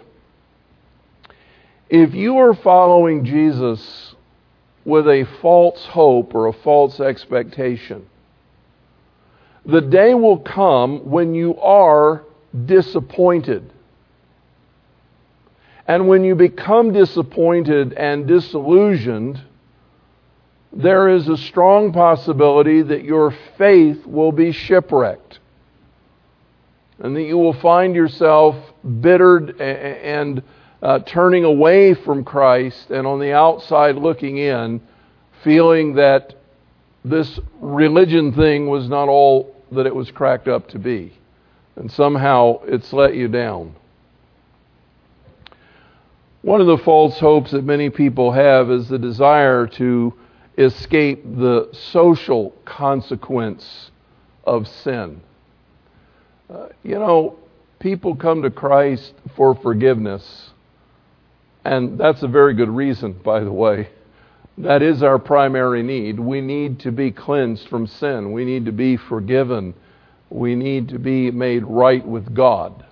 if 1.89 2.13
you 2.13 2.37
are 2.37 2.53
following 2.53 3.25
Jesus 3.25 4.15
with 4.85 5.09
a 5.09 5.27
false 5.41 5.85
hope 5.87 6.33
or 6.33 6.47
a 6.47 6.53
false 6.53 7.01
expectation. 7.01 8.07
The 9.65 9.81
day 9.81 10.13
will 10.13 10.39
come 10.39 11.09
when 11.09 11.35
you 11.35 11.57
are 11.57 12.23
disappointed. 12.65 13.73
And 15.89 16.07
when 16.07 16.23
you 16.23 16.35
become 16.35 16.93
disappointed 16.93 17.93
and 17.93 18.27
disillusioned, 18.27 19.41
there 20.71 21.09
is 21.09 21.27
a 21.27 21.35
strong 21.35 21.93
possibility 21.93 22.83
that 22.83 23.03
your 23.03 23.35
faith 23.57 24.05
will 24.05 24.31
be 24.31 24.51
shipwrecked. 24.51 25.39
And 26.99 27.15
that 27.15 27.23
you 27.23 27.39
will 27.39 27.59
find 27.59 27.95
yourself 27.95 28.55
bittered 29.01 29.59
and 29.59 30.43
uh, 30.83 30.99
turning 31.07 31.43
away 31.43 31.95
from 31.95 32.23
Christ 32.23 32.91
and 32.91 33.07
on 33.07 33.19
the 33.19 33.33
outside 33.33 33.95
looking 33.95 34.37
in, 34.37 34.81
feeling 35.43 35.95
that 35.95 36.35
this 37.03 37.39
religion 37.59 38.31
thing 38.33 38.67
was 38.67 38.87
not 38.87 39.09
all 39.09 39.55
that 39.71 39.87
it 39.87 39.95
was 39.95 40.11
cracked 40.11 40.47
up 40.47 40.67
to 40.67 40.77
be. 40.77 41.17
And 41.77 41.91
somehow 41.91 42.61
it's 42.65 42.93
let 42.93 43.15
you 43.15 43.27
down. 43.27 43.73
One 46.41 46.61
of 46.61 46.67
the 46.67 46.77
false 46.77 47.19
hopes 47.19 47.51
that 47.51 47.63
many 47.63 47.89
people 47.89 48.31
have 48.31 48.71
is 48.71 48.87
the 48.87 48.99
desire 48.99 49.67
to 49.67 50.13
escape 50.57 51.23
the 51.23 51.69
social 51.73 52.51
consequence 52.65 53.91
of 54.45 54.67
sin. 54.67 55.21
Uh, 56.49 56.67
you 56.83 56.95
know, 56.95 57.37
people 57.79 58.15
come 58.15 58.41
to 58.41 58.49
Christ 58.49 59.13
for 59.35 59.55
forgiveness 59.55 60.51
and 61.65 61.99
that's 61.99 62.23
a 62.23 62.27
very 62.27 62.53
good 62.53 62.69
reason, 62.69 63.13
by 63.13 63.41
the 63.41 63.51
way. 63.51 63.89
That 64.57 64.81
is 64.81 65.03
our 65.03 65.19
primary 65.19 65.83
need. 65.83 66.19
We 66.19 66.41
need 66.41 66.79
to 66.81 66.91
be 66.91 67.11
cleansed 67.11 67.67
from 67.67 67.87
sin. 67.87 68.31
We 68.31 68.45
need 68.45 68.65
to 68.65 68.71
be 68.71 68.97
forgiven. 68.97 69.73
We 70.29 70.55
need 70.55 70.89
to 70.89 70.99
be 70.99 71.31
made 71.31 71.63
right 71.65 72.05
with 72.05 72.33
God. 72.33 72.85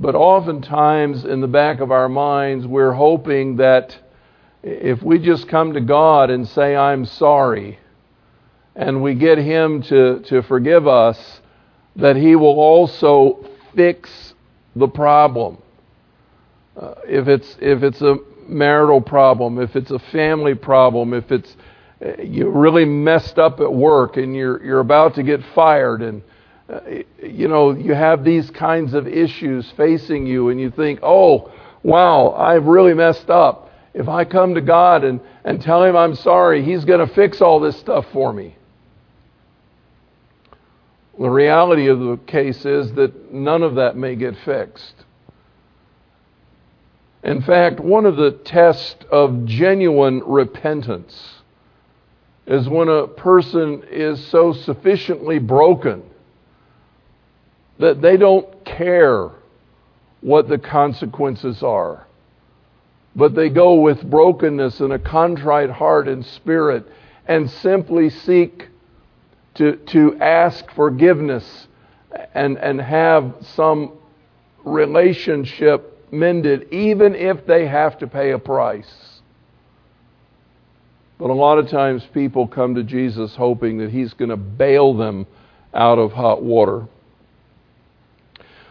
But 0.00 0.14
oftentimes, 0.14 1.26
in 1.26 1.42
the 1.42 1.46
back 1.46 1.80
of 1.80 1.90
our 1.90 2.08
minds, 2.08 2.66
we're 2.66 2.92
hoping 2.92 3.56
that 3.56 3.98
if 4.62 5.02
we 5.02 5.18
just 5.18 5.46
come 5.46 5.74
to 5.74 5.80
God 5.82 6.30
and 6.30 6.48
say, 6.48 6.74
I'm 6.74 7.04
sorry, 7.04 7.78
and 8.74 9.02
we 9.02 9.14
get 9.14 9.36
Him 9.36 9.82
to, 9.82 10.20
to 10.20 10.42
forgive 10.42 10.88
us, 10.88 11.42
that 11.96 12.16
He 12.16 12.34
will 12.34 12.58
also 12.58 13.46
fix 13.76 14.32
the 14.74 14.88
problem. 14.88 15.58
Uh, 16.80 16.94
if 17.06 17.28
it's 17.28 17.56
if 17.60 17.82
it's 17.82 18.00
a 18.00 18.16
marital 18.48 19.02
problem, 19.02 19.58
if 19.60 19.76
it's 19.76 19.90
a 19.90 19.98
family 19.98 20.54
problem, 20.54 21.12
if 21.12 21.30
it's 21.30 21.54
uh, 22.02 22.22
you 22.22 22.48
really 22.48 22.86
messed 22.86 23.38
up 23.38 23.60
at 23.60 23.70
work 23.70 24.16
and 24.16 24.34
you're 24.34 24.64
you're 24.64 24.80
about 24.80 25.14
to 25.16 25.22
get 25.22 25.44
fired 25.54 26.00
and 26.00 26.22
Uh, 26.70 26.80
you 27.20 27.48
know 27.48 27.72
you 27.72 27.94
have 27.94 28.22
these 28.22 28.48
kinds 28.50 28.94
of 28.94 29.08
issues 29.08 29.68
facing 29.76 30.26
you 30.26 30.50
and 30.50 30.60
you 30.60 30.70
think, 30.70 31.00
"Oh, 31.02 31.50
wow, 31.82 32.30
I've 32.32 32.66
really 32.66 32.94
messed 32.94 33.28
up. 33.28 33.70
If 33.92 34.08
I 34.08 34.24
come 34.24 34.54
to 34.54 34.60
God 34.60 35.02
and 35.02 35.20
and 35.44 35.60
tell 35.60 35.82
him 35.82 35.96
I'm 35.96 36.14
sorry, 36.14 36.62
he's 36.62 36.84
going 36.84 37.06
to 37.06 37.12
fix 37.12 37.40
all 37.40 37.58
this 37.58 37.76
stuff 37.76 38.06
for 38.12 38.32
me." 38.32 38.54
The 41.18 41.28
reality 41.28 41.88
of 41.88 41.98
the 41.98 42.18
case 42.26 42.64
is 42.64 42.92
that 42.92 43.32
none 43.32 43.62
of 43.62 43.74
that 43.74 43.96
may 43.96 44.14
get 44.14 44.36
fixed. 44.38 44.94
In 47.24 47.42
fact, 47.42 47.80
one 47.80 48.06
of 48.06 48.16
the 48.16 48.30
tests 48.30 49.04
of 49.10 49.44
genuine 49.44 50.22
repentance 50.24 51.42
is 52.46 52.68
when 52.68 52.88
a 52.88 53.06
person 53.06 53.82
is 53.90 54.24
so 54.28 54.52
sufficiently 54.52 55.38
broken 55.38 56.02
that 57.80 58.00
they 58.02 58.16
don't 58.16 58.64
care 58.64 59.30
what 60.20 60.48
the 60.48 60.58
consequences 60.58 61.62
are. 61.62 62.06
But 63.16 63.34
they 63.34 63.48
go 63.48 63.74
with 63.74 64.08
brokenness 64.08 64.80
and 64.80 64.92
a 64.92 64.98
contrite 64.98 65.70
heart 65.70 66.06
and 66.06 66.24
spirit 66.24 66.86
and 67.26 67.50
simply 67.50 68.10
seek 68.10 68.68
to, 69.54 69.76
to 69.76 70.16
ask 70.20 70.70
forgiveness 70.72 71.66
and, 72.34 72.58
and 72.58 72.80
have 72.80 73.34
some 73.54 73.92
relationship 74.64 76.12
mended, 76.12 76.72
even 76.72 77.14
if 77.14 77.46
they 77.46 77.66
have 77.66 77.98
to 77.98 78.06
pay 78.06 78.32
a 78.32 78.38
price. 78.38 79.20
But 81.18 81.30
a 81.30 81.34
lot 81.34 81.58
of 81.58 81.68
times 81.68 82.06
people 82.12 82.46
come 82.46 82.74
to 82.74 82.82
Jesus 82.82 83.34
hoping 83.36 83.78
that 83.78 83.90
He's 83.90 84.12
going 84.14 84.30
to 84.30 84.36
bail 84.36 84.94
them 84.94 85.26
out 85.74 85.98
of 85.98 86.12
hot 86.12 86.42
water. 86.42 86.86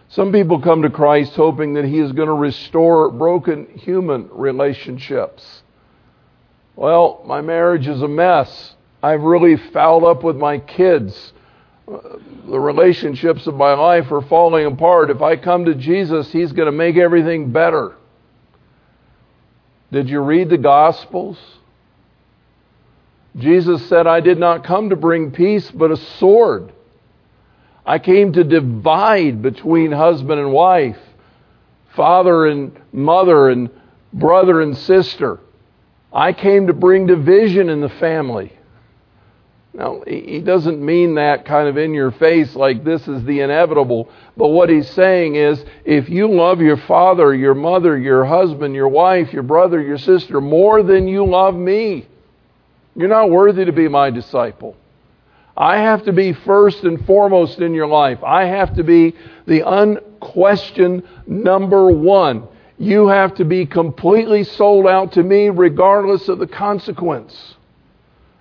Some 0.10 0.32
people 0.32 0.60
come 0.60 0.82
to 0.82 0.90
Christ 0.90 1.34
hoping 1.34 1.74
that 1.76 1.86
He 1.86 2.00
is 2.00 2.12
going 2.12 2.28
to 2.28 2.34
restore 2.34 3.10
broken 3.10 3.68
human 3.78 4.30
relationships. 4.32 5.64
Well, 6.76 7.22
my 7.26 7.42
marriage 7.42 7.88
is 7.88 8.02
a 8.02 8.08
mess. 8.08 8.76
I've 9.02 9.22
really 9.22 9.56
fouled 9.56 10.04
up 10.04 10.24
with 10.24 10.36
my 10.36 10.58
kids 10.58 11.34
the 12.48 12.60
relationships 12.60 13.48
of 13.48 13.56
my 13.56 13.74
life 13.74 14.12
are 14.12 14.22
falling 14.22 14.66
apart. 14.66 15.10
If 15.10 15.22
I 15.22 15.36
come 15.36 15.66
to 15.66 15.76
Jesus, 15.76 16.32
He's 16.32 16.52
going 16.52 16.68
to 16.68 16.72
make 16.72 16.98
everything 16.98 17.52
better. 17.52 17.96
Did 19.92 20.10
you 20.10 20.20
read 20.22 20.50
the 20.50 20.58
Gospels? 20.58 21.38
Jesus 23.38 23.88
said, 23.88 24.08
I 24.08 24.20
did 24.20 24.40
not 24.40 24.64
come 24.64 24.90
to 24.90 24.96
bring 24.96 25.32
peace, 25.32 25.70
but 25.72 25.92
a 25.92 25.98
sword. 25.98 26.74
I 27.90 27.98
came 27.98 28.34
to 28.34 28.44
divide 28.44 29.42
between 29.42 29.92
husband 29.92 30.40
and 30.40 30.52
wife, 30.52 31.00
father 31.96 32.46
and 32.46 32.80
mother, 32.92 33.50
and 33.50 33.72
brother 34.14 34.62
and 34.62 34.78
sister. 34.78 35.40
I 36.14 36.34
came 36.34 36.68
to 36.68 36.74
bring 36.74 37.08
division 37.08 37.68
in 37.68 37.82
the 37.82 37.90
family. 37.90 38.54
Now, 39.74 40.04
he 40.06 40.40
doesn't 40.40 40.86
mean 40.86 41.16
that 41.16 41.46
kind 41.46 41.68
of 41.68 41.78
in 41.78 41.96
your 41.96 42.12
face 42.12 42.56
like 42.56 42.84
this 42.84 43.08
is 43.08 43.24
the 43.24 43.40
inevitable. 43.40 44.08
But 44.38 44.50
what 44.50 44.70
he's 44.70 44.92
saying 44.92 45.34
is 45.34 45.66
if 45.84 46.10
you 46.10 46.28
love 46.28 46.62
your 46.62 46.78
father, 46.78 47.34
your 47.34 47.56
mother, 47.56 47.98
your 47.98 48.24
husband, 48.24 48.76
your 48.76 48.90
wife, 48.90 49.34
your 49.34 49.42
brother, 49.42 49.82
your 49.82 49.98
sister 49.98 50.40
more 50.40 50.84
than 50.84 51.08
you 51.08 51.26
love 51.26 51.56
me, 51.56 52.06
you're 52.96 53.08
not 53.10 53.32
worthy 53.32 53.66
to 53.66 53.72
be 53.72 53.88
my 53.88 54.12
disciple. 54.12 54.78
I 55.60 55.80
have 55.80 56.06
to 56.06 56.14
be 56.14 56.32
first 56.32 56.86
and 56.86 57.06
foremost 57.06 57.60
in 57.60 57.74
your 57.74 57.88
life. 57.88 58.24
I 58.24 58.46
have 58.46 58.76
to 58.76 58.84
be 58.84 59.14
the 59.46 59.70
unquestioned 59.70 61.04
number 61.28 61.92
one. 61.92 62.48
You 62.78 63.10
have 63.10 63.36
to 63.36 63.44
be 63.44 63.66
completely 63.66 64.46
sold 64.46 64.88
out 64.88 65.12
to 65.14 65.24
me 65.24 65.50
regardless 65.50 66.30
of 66.30 66.40
the 66.40 66.48
consequence. 66.48 67.56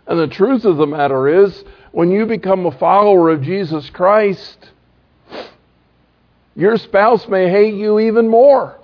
And 0.06 0.18
the 0.18 0.28
truth 0.28 0.64
of 0.64 0.76
the 0.76 0.86
matter 0.86 1.44
is, 1.44 1.64
when 1.90 2.12
you 2.12 2.24
become 2.24 2.66
a 2.66 2.78
follower 2.78 3.30
of 3.30 3.42
Jesus 3.42 3.90
Christ, 3.90 4.70
your 6.54 6.76
spouse 6.76 7.26
may 7.26 7.50
hate 7.50 7.74
you 7.74 7.98
even 7.98 8.28
more. 8.28 8.78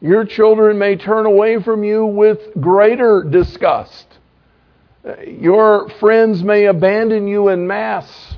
Your 0.00 0.24
children 0.24 0.78
may 0.78 0.94
turn 0.94 1.26
away 1.26 1.60
from 1.60 1.82
you 1.82 2.06
with 2.06 2.38
greater 2.60 3.24
disgust. 3.24 4.07
Your 5.26 5.88
friends 6.00 6.42
may 6.42 6.66
abandon 6.66 7.28
you 7.28 7.48
in 7.48 7.66
mass. 7.66 8.36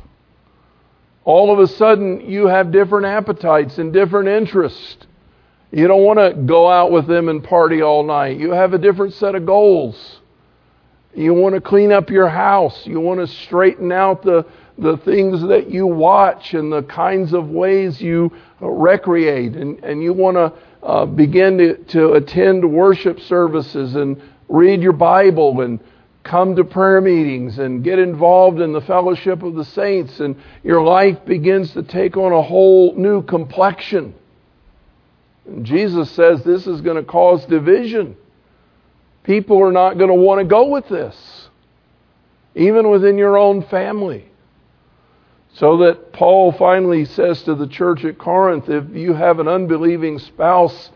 All 1.25 1.53
of 1.53 1.59
a 1.59 1.67
sudden, 1.67 2.29
you 2.29 2.47
have 2.47 2.73
different 2.73 3.07
appetites 3.07 3.79
and 3.79 3.93
different 3.93 4.29
interests. 4.29 5.07
You 5.71 5.87
don't 5.87 6.03
want 6.03 6.19
to 6.19 6.43
go 6.43 6.69
out 6.69 6.91
with 6.91 7.07
them 7.07 7.29
and 7.29 7.45
party 7.45 7.83
all 7.83 8.03
night. 8.03 8.39
You 8.39 8.53
have 8.53 8.75
a 8.75 8.79
different 8.79 9.15
set 9.15 9.35
of 9.35 9.47
goals. 9.47 10.21
You 11.15 11.35
want 11.35 11.55
to 11.55 11.61
clean 11.61 11.93
up 11.93 12.11
your 12.11 12.29
house. 12.29 12.87
You 12.87 13.01
want 13.01 13.21
to 13.21 13.27
straighten 13.27 13.93
out 13.93 14.23
the, 14.23 14.47
the 14.79 14.97
things 14.99 15.43
that 15.43 15.71
you 15.71 15.87
watch 15.87 16.55
and 16.55 16.73
the 16.73 16.83
kinds 16.83 17.33
of 17.33 17.49
ways 17.49 18.01
you 18.01 18.33
recreate. 18.61 19.55
And, 19.55 19.83
and 19.85 20.03
you 20.03 20.13
want 20.13 20.37
to 20.37 20.53
uh, 20.85 21.07
begin 21.07 21.59
to, 21.59 21.77
to 21.77 22.13
attend 22.13 22.71
worship 22.71 23.21
services 23.21 23.95
and 23.97 24.21
read 24.49 24.83
your 24.83 24.93
Bible 24.93 25.61
and 25.61 25.81
come 26.23 26.57
to 26.57 26.65
prayer 26.65 27.01
meetings 27.01 27.59
and 27.59 27.83
get 27.83 27.99
involved 27.99 28.61
in 28.61 28.73
the 28.73 28.81
fellowship 28.81 29.43
of 29.43 29.55
the 29.55 29.65
saints, 29.65 30.21
and 30.21 30.37
your 30.63 30.83
life 30.83 31.25
begins 31.25 31.73
to 31.73 31.83
take 31.83 32.17
on 32.17 32.33
a 32.33 32.43
whole 32.43 32.95
new 32.95 33.23
complexion. 33.23 34.15
And 35.47 35.65
Jesus 35.65 36.11
says 36.11 36.45
this 36.45 36.67
is 36.67 36.81
going 36.81 36.97
to 36.97 37.03
cause 37.03 37.45
division. 37.47 38.17
People 39.23 39.63
are 39.63 39.73
not 39.73 39.99
going 39.99 40.09
to 40.09 40.15
want 40.15 40.41
to 40.41 40.45
go 40.45 40.69
with 40.69 40.89
this, 40.89 41.49
even 42.55 42.91
within 42.91 43.19
your 43.19 43.37
own 43.37 43.63
family. 43.65 44.27
So 45.55 45.79
that 45.79 46.13
Paul 46.13 46.53
finally 46.53 47.05
says 47.05 47.43
to 47.43 47.55
the 47.55 47.67
church 47.67 48.05
at 48.05 48.19
Corinth 48.19 48.69
if 48.69 48.95
you 48.95 49.15
have 49.15 49.41
an 49.41 49.49
unbelieving 49.49 50.19
spouse 50.19 50.91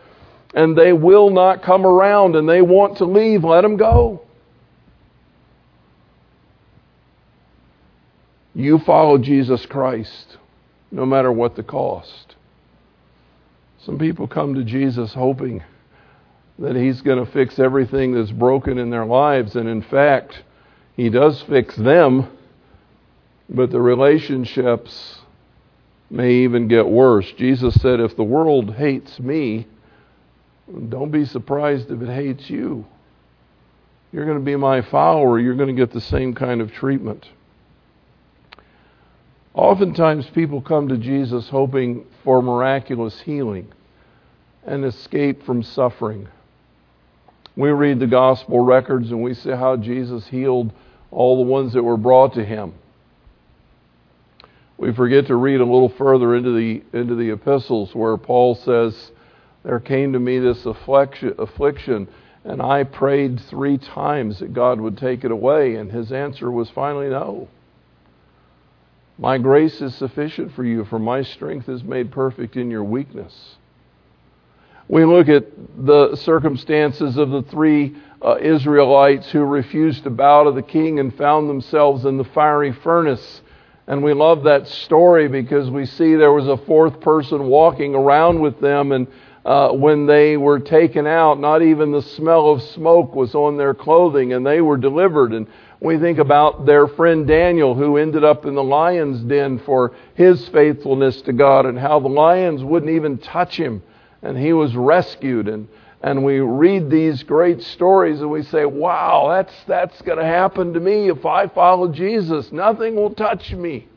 and 0.53 0.77
they 0.77 0.93
will 0.93 1.29
not 1.29 1.61
come 1.61 1.85
around 1.85 2.35
and 2.35 2.47
they 2.47 2.61
want 2.61 2.97
to 2.97 3.05
leave, 3.05 3.43
let 3.43 3.61
them 3.61 3.75
go. 3.75 4.21
You 8.55 8.79
follow 8.79 9.17
Jesus 9.17 9.65
Christ 9.65 10.37
no 10.89 11.05
matter 11.05 11.31
what 11.31 11.57
the 11.57 11.63
cost. 11.63 12.35
Some 13.79 13.99
people 13.99 14.27
come 14.27 14.55
to 14.55 14.63
Jesus 14.63 15.13
hoping 15.13 15.61
that 16.57 16.75
He's 16.75 17.01
going 17.01 17.23
to 17.23 17.29
fix 17.31 17.59
everything 17.59 18.13
that's 18.13 18.31
broken 18.31 18.77
in 18.77 18.89
their 18.89 19.05
lives, 19.05 19.57
and 19.57 19.67
in 19.67 19.81
fact, 19.81 20.41
He 20.95 21.09
does 21.09 21.41
fix 21.41 21.75
them, 21.75 22.29
but 23.49 23.71
the 23.71 23.81
relationships 23.81 25.19
may 26.09 26.33
even 26.35 26.69
get 26.69 26.87
worse. 26.87 27.29
Jesus 27.33 27.79
said, 27.81 27.99
If 27.99 28.15
the 28.15 28.23
world 28.23 28.73
hates 28.75 29.19
me, 29.19 29.67
don't 30.89 31.11
be 31.11 31.25
surprised 31.25 31.91
if 31.91 32.01
it 32.01 32.09
hates 32.09 32.49
you. 32.49 32.85
You're 34.13 34.25
going 34.25 34.39
to 34.39 34.43
be 34.43 34.55
my 34.55 34.81
follower, 34.81 35.39
you're 35.39 35.55
going 35.55 35.75
to 35.75 35.79
get 35.79 35.91
the 35.91 35.99
same 35.99 36.33
kind 36.33 36.61
of 36.61 36.71
treatment. 36.71 37.27
Oftentimes, 39.55 40.25
people 40.31 40.59
come 40.59 40.89
to 40.89 40.97
Jesus 40.97 41.47
hoping 41.47 42.05
for 42.25 42.41
miraculous 42.41 43.21
healing 43.21 43.71
and 44.65 44.83
escape 44.83 45.45
from 45.45 45.63
suffering. 45.63 46.27
We 47.55 47.69
read 47.69 47.99
the 48.01 48.07
gospel 48.07 48.59
records 48.59 49.11
and 49.11 49.23
we 49.23 49.33
see 49.33 49.51
how 49.51 49.77
Jesus 49.77 50.27
healed 50.27 50.73
all 51.09 51.37
the 51.37 51.49
ones 51.49 51.71
that 51.71 51.83
were 51.83 51.95
brought 51.95 52.33
to 52.33 52.43
him. 52.43 52.73
We 54.77 54.93
forget 54.93 55.27
to 55.27 55.37
read 55.37 55.61
a 55.61 55.65
little 55.65 55.87
further 55.87 56.35
into 56.35 56.51
the, 56.51 56.83
into 56.91 57.15
the 57.15 57.29
epistles 57.29 57.95
where 57.95 58.17
Paul 58.17 58.55
says, 58.55 59.11
There 59.63 59.79
came 59.79 60.11
to 60.11 60.19
me 60.19 60.39
this 60.39 60.65
affliction, 60.65 62.09
and 62.43 62.61
I 62.61 62.83
prayed 62.83 63.39
three 63.39 63.77
times 63.77 64.39
that 64.39 64.53
God 64.53 64.81
would 64.81 64.97
take 64.97 65.23
it 65.23 65.31
away, 65.31 65.75
and 65.75 65.89
his 65.89 66.11
answer 66.11 66.51
was 66.51 66.69
finally 66.71 67.07
no. 67.07 67.47
My 69.17 69.37
grace 69.37 69.81
is 69.81 69.95
sufficient 69.95 70.53
for 70.53 70.63
you, 70.63 70.83
for 70.85 70.99
my 70.99 71.21
strength 71.21 71.69
is 71.69 71.83
made 71.83 72.11
perfect 72.11 72.57
in 72.57 72.69
your 72.69 72.83
weakness. 72.83 73.55
We 74.87 75.05
look 75.05 75.29
at 75.29 75.45
the 75.77 76.15
circumstances 76.15 77.17
of 77.17 77.31
the 77.31 77.41
three 77.43 77.95
uh, 78.21 78.37
Israelites 78.37 79.31
who 79.31 79.41
refused 79.41 80.03
to 80.03 80.09
bow 80.09 80.43
to 80.43 80.51
the 80.51 80.61
king 80.61 80.99
and 80.99 81.15
found 81.15 81.49
themselves 81.49 82.05
in 82.05 82.17
the 82.17 82.23
fiery 82.23 82.71
furnace. 82.71 83.41
And 83.87 84.03
we 84.03 84.13
love 84.13 84.43
that 84.43 84.67
story 84.67 85.27
because 85.27 85.69
we 85.69 85.85
see 85.85 86.15
there 86.15 86.33
was 86.33 86.47
a 86.47 86.57
fourth 86.57 86.99
person 86.99 87.45
walking 87.47 87.95
around 87.95 88.41
with 88.41 88.59
them, 88.59 88.91
and 88.91 89.07
uh, 89.45 89.69
when 89.69 90.07
they 90.07 90.37
were 90.37 90.59
taken 90.59 91.07
out, 91.07 91.39
not 91.39 91.61
even 91.61 91.91
the 91.91 92.01
smell 92.01 92.49
of 92.51 92.61
smoke 92.61 93.15
was 93.15 93.35
on 93.35 93.57
their 93.57 93.75
clothing, 93.75 94.33
and 94.33 94.45
they 94.45 94.59
were 94.59 94.77
delivered. 94.77 95.33
And 95.33 95.47
we 95.79 95.97
think 95.97 96.19
about 96.19 96.65
their 96.65 96.87
friend 96.87 97.27
Daniel, 97.27 97.75
who 97.75 97.97
ended 97.97 98.23
up 98.23 98.45
in 98.45 98.55
the 98.55 98.63
lion's 98.63 99.21
den 99.21 99.59
for 99.59 99.93
his 100.13 100.47
faithfulness 100.49 101.21
to 101.23 101.33
God, 101.33 101.65
and 101.65 101.77
how 101.77 101.99
the 101.99 102.07
lions 102.07 102.63
wouldn't 102.63 102.91
even 102.91 103.17
touch 103.17 103.57
him, 103.57 103.83
and 104.21 104.37
he 104.37 104.53
was 104.53 104.75
rescued. 104.75 105.47
And, 105.47 105.67
and 106.01 106.23
we 106.23 106.39
read 106.39 106.89
these 106.89 107.23
great 107.23 107.61
stories 107.61 108.21
and 108.21 108.29
we 108.29 108.43
say, 108.43 108.65
wow, 108.65 109.27
that's, 109.29 109.53
that's 109.67 110.01
going 110.03 110.19
to 110.19 110.25
happen 110.25 110.73
to 110.73 110.79
me 110.79 111.09
if 111.09 111.25
I 111.25 111.47
follow 111.47 111.91
Jesus. 111.91 112.51
Nothing 112.51 112.95
will 112.95 113.13
touch 113.13 113.51
me. 113.51 113.87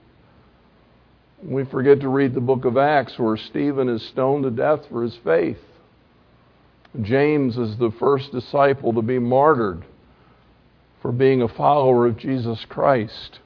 We 1.43 1.65
forget 1.65 2.01
to 2.01 2.09
read 2.09 2.35
the 2.35 2.41
book 2.41 2.65
of 2.65 2.77
Acts 2.77 3.19
where 3.19 3.37
Stephen 3.37 3.89
is 3.89 4.03
stoned 4.03 4.45
to 4.45 4.51
death 4.51 4.89
for 4.89 5.03
his 5.03 5.17
faith. 5.23 5.59
James 7.03 7.57
is 7.59 7.77
the 7.77 7.93
first 8.01 8.33
disciple 8.33 8.95
to 8.95 9.03
be 9.03 9.19
martyred 9.19 9.85
for 11.01 11.13
being 11.13 11.43
a 11.43 11.49
follower 11.49 12.07
of 12.07 12.17
Jesus 12.17 12.65
Christ. 12.69 13.41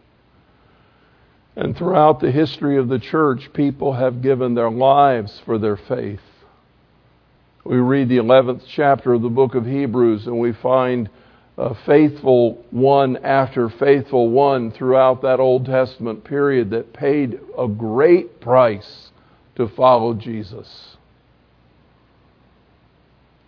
And 1.55 1.77
throughout 1.77 2.21
the 2.21 2.31
history 2.31 2.79
of 2.79 2.89
the 2.89 2.99
church, 2.99 3.53
people 3.53 3.93
have 3.93 4.23
given 4.23 4.55
their 4.55 4.71
lives 4.71 5.41
for 5.45 5.59
their 5.59 5.77
faith. 5.77 6.21
We 7.65 7.77
read 7.77 8.09
the 8.09 8.17
11th 8.17 8.63
chapter 8.67 9.13
of 9.13 9.23
the 9.23 9.29
book 9.29 9.55
of 9.55 9.67
Hebrews 9.67 10.27
and 10.27 10.41
we 10.41 10.53
find 10.53 11.11
a 11.59 11.75
faithful 11.87 12.65
one 12.71 13.19
after 13.19 13.69
faithful 13.69 14.31
one 14.31 14.73
throughout 14.73 15.23
that 15.23 15.39
Old 15.39 15.67
Testament 15.67 16.25
period 16.25 16.71
that 16.71 16.93
paid 16.93 17.39
a 17.57 17.69
great 17.69 18.41
price 18.41 19.11
to 19.57 19.69
follow 19.69 20.15
Jesus. 20.15 20.97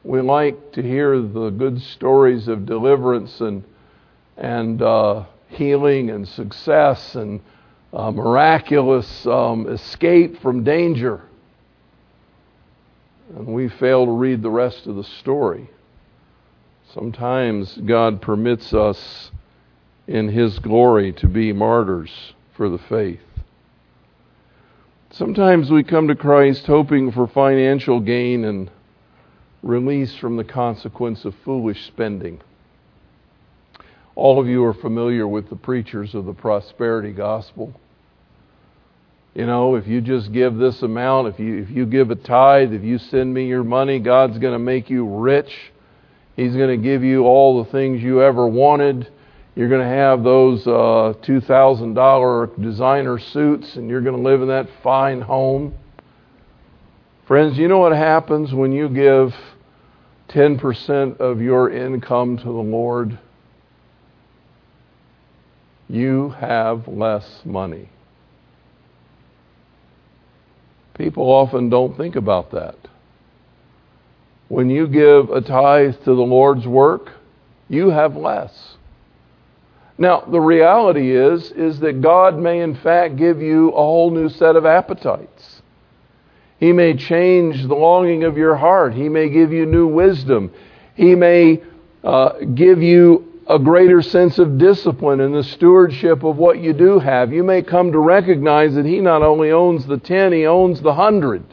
We 0.04 0.20
like 0.20 0.72
to 0.72 0.82
hear 0.82 1.18
the 1.18 1.48
good 1.48 1.80
stories 1.80 2.46
of 2.46 2.66
deliverance 2.66 3.40
and 3.40 3.64
and 4.36 4.82
uh, 4.82 5.24
healing 5.48 6.10
and 6.10 6.26
success 6.26 7.14
and 7.14 7.40
uh, 7.92 8.10
miraculous 8.10 9.26
um, 9.26 9.68
escape 9.68 10.40
from 10.40 10.64
danger. 10.64 11.22
And 13.36 13.46
we 13.46 13.68
fail 13.68 14.06
to 14.06 14.12
read 14.12 14.42
the 14.42 14.50
rest 14.50 14.86
of 14.86 14.96
the 14.96 15.04
story. 15.04 15.70
Sometimes 16.92 17.76
God 17.84 18.20
permits 18.20 18.72
us 18.74 19.30
in 20.06 20.28
His 20.28 20.58
glory 20.58 21.12
to 21.14 21.26
be 21.26 21.52
martyrs 21.52 22.34
for 22.56 22.68
the 22.68 22.78
faith. 22.78 23.20
Sometimes 25.10 25.70
we 25.70 25.84
come 25.84 26.08
to 26.08 26.14
Christ 26.16 26.66
hoping 26.66 27.12
for 27.12 27.26
financial 27.28 28.00
gain 28.00 28.44
and 28.44 28.70
release 29.62 30.14
from 30.16 30.36
the 30.36 30.44
consequence 30.44 31.24
of 31.24 31.34
foolish 31.44 31.86
spending. 31.86 32.40
All 34.16 34.40
of 34.40 34.46
you 34.46 34.64
are 34.64 34.74
familiar 34.74 35.27
with 35.27 35.48
the 35.48 35.57
preachers 35.57 36.14
of 36.14 36.24
the 36.24 36.33
prosperity 36.33 37.12
gospel. 37.12 37.74
You 39.35 39.46
know, 39.46 39.74
if 39.74 39.88
you 39.88 40.00
just 40.00 40.33
give 40.33 40.57
this 40.57 40.83
amount, 40.83 41.29
if 41.29 41.40
you 41.40 41.59
if 41.59 41.70
you 41.70 41.87
give 41.87 42.12
a 42.12 42.14
tithe, 42.14 42.72
if 42.72 42.85
you 42.85 42.98
send 42.98 43.35
me 43.35 43.48
your 43.48 43.64
money, 43.64 43.98
God's 43.98 44.38
going 44.38 44.53
to 44.53 44.61
make 44.61 44.88
you 44.88 45.05
rich. 45.05 45.53
He's 46.37 46.55
going 46.55 46.70
to 46.70 46.83
give 46.83 47.03
you 47.03 47.24
all 47.24 47.64
the 47.64 47.70
things 47.70 48.00
you 48.03 48.22
ever 48.22 48.46
wanted. 48.46 49.09
You're 49.57 49.68
going 49.68 49.83
to 49.83 49.94
have 49.94 50.24
those 50.24 50.66
uh, 50.66 51.14
$2,000 51.22 52.62
designer 52.62 53.18
suits, 53.20 53.77
and 53.77 53.88
you're 53.88 54.00
going 54.00 54.16
to 54.16 54.22
live 54.22 54.42
in 54.42 54.48
that 54.48 54.68
fine 54.83 55.20
home. 55.20 55.74
Friends, 57.27 57.57
you 57.57 57.68
know 57.68 57.79
what 57.79 57.92
happens 57.92 58.53
when 58.53 58.72
you 58.72 58.88
give 58.88 59.33
10% 60.31 61.18
of 61.18 61.40
your 61.40 61.70
income 61.70 62.37
to 62.38 62.44
the 62.44 62.50
Lord? 62.50 63.16
You 65.88 66.30
have 66.30 66.88
less 66.88 67.42
money. 67.44 67.88
People 70.96 71.24
often 71.24 71.68
don't 71.68 71.96
think 71.96 72.16
about 72.16 72.52
that. 72.52 72.76
When 74.48 74.70
you 74.70 74.86
give 74.86 75.30
a 75.30 75.40
tithe 75.40 75.96
to 76.04 76.14
the 76.14 76.22
Lord's 76.22 76.66
work, 76.66 77.10
you 77.68 77.90
have 77.90 78.16
less. 78.16 78.76
Now, 79.96 80.20
the 80.20 80.40
reality 80.40 81.16
is 81.16 81.50
is 81.52 81.80
that 81.80 82.00
God 82.00 82.38
may 82.38 82.60
in 82.60 82.74
fact 82.76 83.16
give 83.16 83.40
you 83.40 83.70
a 83.70 83.76
whole 83.76 84.10
new 84.10 84.28
set 84.28 84.56
of 84.56 84.66
appetites. 84.66 85.62
He 86.58 86.72
may 86.72 86.96
change 86.96 87.62
the 87.62 87.74
longing 87.74 88.24
of 88.24 88.36
your 88.36 88.56
heart. 88.56 88.94
He 88.94 89.08
may 89.08 89.28
give 89.28 89.52
you 89.52 89.66
new 89.66 89.86
wisdom. 89.86 90.52
He 90.94 91.14
may 91.14 91.62
uh, 92.02 92.38
give 92.54 92.82
you 92.82 93.33
a 93.46 93.59
greater 93.59 94.00
sense 94.00 94.38
of 94.38 94.59
discipline 94.59 95.20
in 95.20 95.33
the 95.33 95.44
stewardship 95.44 96.22
of 96.22 96.37
what 96.37 96.59
you 96.59 96.72
do 96.72 96.98
have. 96.98 97.33
You 97.33 97.42
may 97.42 97.62
come 97.62 97.92
to 97.92 97.98
recognize 97.98 98.74
that 98.74 98.87
He 98.87 99.00
not 99.00 99.22
only 99.22 99.50
owns 99.50 99.87
the 99.87 99.98
ten, 99.98 100.33
He 100.33 100.46
owns 100.46 100.80
the 100.80 100.94
hundred. 100.94 101.44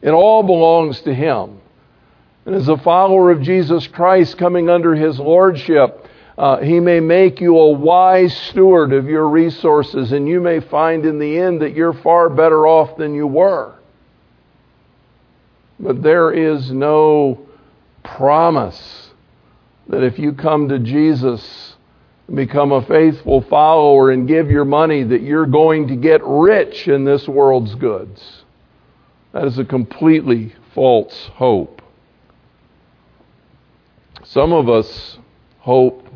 It 0.00 0.10
all 0.10 0.42
belongs 0.42 1.00
to 1.02 1.14
Him. 1.14 1.60
And 2.46 2.54
as 2.54 2.68
a 2.68 2.76
follower 2.78 3.30
of 3.30 3.42
Jesus 3.42 3.86
Christ 3.88 4.38
coming 4.38 4.70
under 4.70 4.94
His 4.94 5.18
Lordship, 5.18 6.06
uh, 6.38 6.58
he 6.58 6.78
may 6.78 7.00
make 7.00 7.40
you 7.40 7.58
a 7.58 7.72
wise 7.72 8.34
steward 8.34 8.92
of 8.92 9.06
your 9.06 9.28
resources, 9.28 10.12
and 10.12 10.28
you 10.28 10.40
may 10.40 10.60
find 10.60 11.04
in 11.04 11.18
the 11.18 11.36
end 11.36 11.60
that 11.62 11.74
you're 11.74 11.92
far 11.92 12.30
better 12.30 12.64
off 12.64 12.96
than 12.96 13.12
you 13.12 13.26
were. 13.26 13.74
But 15.80 16.00
there 16.00 16.30
is 16.30 16.70
no 16.70 17.44
promise 18.04 19.07
that 19.88 20.02
if 20.02 20.18
you 20.18 20.32
come 20.32 20.68
to 20.68 20.78
Jesus 20.78 21.76
and 22.26 22.36
become 22.36 22.72
a 22.72 22.84
faithful 22.84 23.40
follower 23.42 24.10
and 24.10 24.28
give 24.28 24.50
your 24.50 24.64
money, 24.64 25.02
that 25.02 25.22
you're 25.22 25.46
going 25.46 25.88
to 25.88 25.96
get 25.96 26.20
rich 26.24 26.88
in 26.88 27.04
this 27.04 27.26
world's 27.26 27.74
goods. 27.74 28.44
That 29.32 29.44
is 29.46 29.58
a 29.58 29.64
completely 29.64 30.54
false 30.74 31.30
hope. 31.34 31.82
Some 34.24 34.52
of 34.52 34.68
us 34.68 35.18
hope 35.60 36.06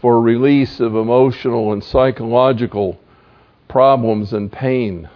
for 0.00 0.20
release 0.20 0.78
of 0.78 0.94
emotional 0.94 1.72
and 1.72 1.82
psychological 1.82 2.98
problems 3.68 4.32
and 4.32 4.50
pain. 4.50 5.08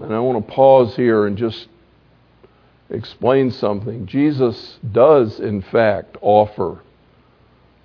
And 0.00 0.14
I 0.14 0.18
want 0.20 0.46
to 0.46 0.52
pause 0.52 0.94
here 0.94 1.26
and 1.26 1.36
just 1.36 1.68
explain 2.90 3.50
something. 3.50 4.06
Jesus 4.06 4.78
does, 4.92 5.40
in 5.40 5.62
fact, 5.62 6.16
offer 6.20 6.80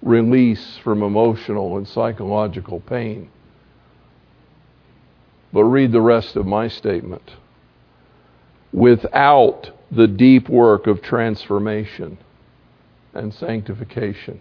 release 0.01 0.77
from 0.83 1.01
emotional 1.01 1.77
and 1.77 1.87
psychological 1.87 2.79
pain. 2.81 3.29
But 5.51 5.65
read 5.65 5.91
the 5.91 6.01
rest 6.01 6.35
of 6.35 6.45
my 6.45 6.67
statement. 6.67 7.31
Without 8.71 9.69
the 9.91 10.07
deep 10.07 10.49
work 10.49 10.87
of 10.87 11.01
transformation 11.01 12.17
and 13.13 13.33
sanctification. 13.33 14.39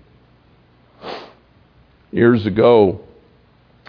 Years 2.10 2.46
ago, 2.46 3.00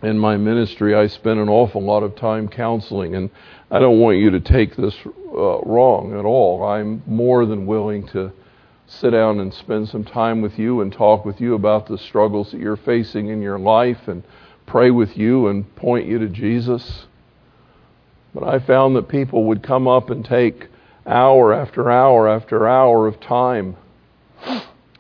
in 0.04 0.20
my 0.20 0.36
ministry, 0.36 0.94
I 0.94 1.08
spent 1.08 1.39
an 1.39 1.48
awful 1.48 1.82
lot 1.82 2.04
of 2.04 2.16
time 2.16 2.50
counseling, 2.50 3.16
and 3.16 3.30
I 3.72 3.80
don't 3.80 4.00
want 4.00 4.18
you 4.18 4.32
to 4.32 4.39
take 4.42 4.76
this 4.76 4.96
uh, 5.06 5.62
wrong 5.62 6.13
at 6.18 6.26
all. 6.26 6.63
I'm 6.63 7.02
more 7.08 7.46
than 7.46 7.66
willing 7.66 8.08
to 8.08 8.34
sit 8.86 9.12
down 9.12 9.39
and 9.39 9.54
spend 9.54 9.88
some 9.88 10.04
time 10.04 10.42
with 10.42 10.60
you 10.60 10.82
and 10.82 10.92
talk 10.92 11.24
with 11.24 11.39
you 11.39 11.56
about 11.56 11.88
the 11.88 11.98
struggles 11.98 12.52
that 12.52 12.60
you're 12.60 12.76
facing 12.76 13.30
in 13.30 13.42
your 13.42 13.58
life 13.58 14.08
and 14.08 14.24
pray 14.66 14.92
with 14.92 15.18
you 15.18 15.48
and 15.48 15.74
point 15.76 16.06
you 16.06 16.20
to 16.20 16.28
Jesus. 16.28 17.06
But 18.34 18.44
I 18.44 18.60
found 18.60 18.98
that 18.98 19.08
people 19.08 19.46
would 19.46 19.63
come 19.63 19.88
up 19.88 20.10
and 20.10 20.26
take 20.26 20.68
hour 21.06 21.54
after 21.54 21.89
hour 21.89 22.28
after 22.28 22.68
hour 22.68 23.08
of 23.08 23.20
time 23.22 23.78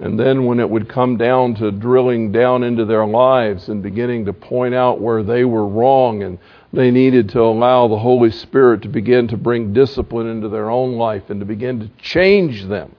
and 0.03 0.19
then 0.19 0.43
when 0.43 0.59
it 0.59 0.69
would 0.69 0.89
come 0.89 1.15
down 1.15 1.55
to 1.55 1.71
drilling 1.71 2.33
down 2.33 2.61
into 2.61 2.83
their 2.83 3.05
lives 3.05 3.69
and 3.69 3.81
beginning 3.81 4.25
to 4.25 4.33
point 4.33 4.73
out 4.73 4.99
where 4.99 5.23
they 5.23 5.45
were 5.45 5.65
wrong 5.65 6.23
and 6.23 6.37
they 6.73 6.91
needed 6.91 7.29
to 7.29 7.39
allow 7.39 7.87
the 7.87 7.97
Holy 7.97 8.29
Spirit 8.29 8.81
to 8.81 8.89
begin 8.89 9.29
to 9.29 9.37
bring 9.37 9.71
discipline 9.71 10.27
into 10.27 10.49
their 10.49 10.69
own 10.69 10.97
life 10.97 11.29
and 11.29 11.39
to 11.39 11.45
begin 11.45 11.79
to 11.79 11.87
change 12.01 12.65
them, 12.65 12.93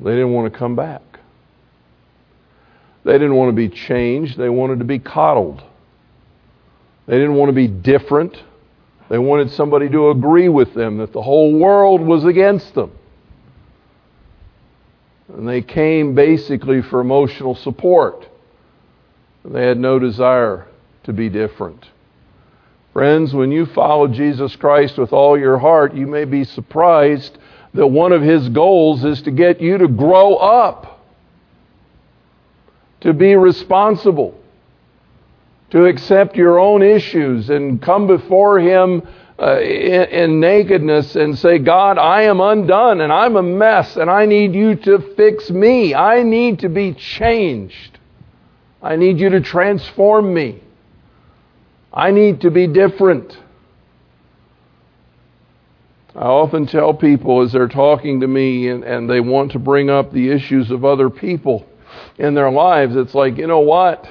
they 0.00 0.10
didn't 0.10 0.32
want 0.32 0.52
to 0.52 0.58
come 0.58 0.74
back. 0.74 1.20
They 3.04 3.12
didn't 3.12 3.36
want 3.36 3.50
to 3.50 3.56
be 3.56 3.68
changed. 3.68 4.36
They 4.36 4.48
wanted 4.48 4.80
to 4.80 4.84
be 4.84 4.98
coddled. 4.98 5.62
They 7.06 7.18
didn't 7.18 7.36
want 7.36 7.50
to 7.50 7.54
be 7.54 7.68
different. 7.68 8.36
They 9.08 9.18
wanted 9.18 9.52
somebody 9.52 9.88
to 9.90 10.10
agree 10.10 10.48
with 10.48 10.74
them 10.74 10.98
that 10.98 11.12
the 11.12 11.22
whole 11.22 11.56
world 11.56 12.00
was 12.00 12.24
against 12.24 12.74
them. 12.74 12.90
And 15.36 15.48
they 15.48 15.62
came 15.62 16.14
basically 16.14 16.82
for 16.82 17.00
emotional 17.00 17.54
support. 17.54 18.26
They 19.44 19.66
had 19.66 19.78
no 19.78 19.98
desire 19.98 20.66
to 21.04 21.12
be 21.12 21.28
different. 21.28 21.86
Friends, 22.92 23.32
when 23.32 23.52
you 23.52 23.66
follow 23.66 24.08
Jesus 24.08 24.56
Christ 24.56 24.98
with 24.98 25.12
all 25.12 25.38
your 25.38 25.58
heart, 25.58 25.94
you 25.94 26.06
may 26.06 26.24
be 26.24 26.44
surprised 26.44 27.38
that 27.74 27.86
one 27.86 28.12
of 28.12 28.20
his 28.20 28.48
goals 28.48 29.04
is 29.04 29.22
to 29.22 29.30
get 29.30 29.60
you 29.60 29.78
to 29.78 29.86
grow 29.86 30.34
up, 30.34 31.00
to 33.02 33.12
be 33.12 33.36
responsible, 33.36 34.38
to 35.70 35.84
accept 35.84 36.36
your 36.36 36.58
own 36.58 36.82
issues 36.82 37.48
and 37.48 37.80
come 37.80 38.08
before 38.08 38.58
him 38.58 39.06
uh, 39.40 39.58
in, 39.60 40.02
in 40.10 40.40
nakedness 40.40 41.16
and 41.16 41.38
say, 41.38 41.58
God, 41.58 41.96
I 41.96 42.22
am 42.22 42.40
undone 42.40 43.00
and 43.00 43.10
I'm 43.10 43.36
a 43.36 43.42
mess 43.42 43.96
and 43.96 44.10
I 44.10 44.26
need 44.26 44.54
you 44.54 44.74
to 44.74 45.14
fix 45.16 45.50
me. 45.50 45.94
I 45.94 46.22
need 46.22 46.58
to 46.60 46.68
be 46.68 46.92
changed. 46.92 47.98
I 48.82 48.96
need 48.96 49.18
you 49.18 49.30
to 49.30 49.40
transform 49.40 50.34
me. 50.34 50.62
I 51.92 52.10
need 52.10 52.42
to 52.42 52.50
be 52.50 52.66
different. 52.66 53.36
I 56.14 56.24
often 56.24 56.66
tell 56.66 56.92
people 56.92 57.40
as 57.40 57.52
they're 57.52 57.68
talking 57.68 58.20
to 58.20 58.26
me 58.26 58.68
and, 58.68 58.84
and 58.84 59.08
they 59.08 59.20
want 59.20 59.52
to 59.52 59.58
bring 59.58 59.88
up 59.88 60.12
the 60.12 60.30
issues 60.30 60.70
of 60.70 60.84
other 60.84 61.08
people 61.08 61.66
in 62.18 62.34
their 62.34 62.50
lives, 62.50 62.94
it's 62.96 63.14
like, 63.14 63.38
you 63.38 63.46
know 63.46 63.60
what? 63.60 64.06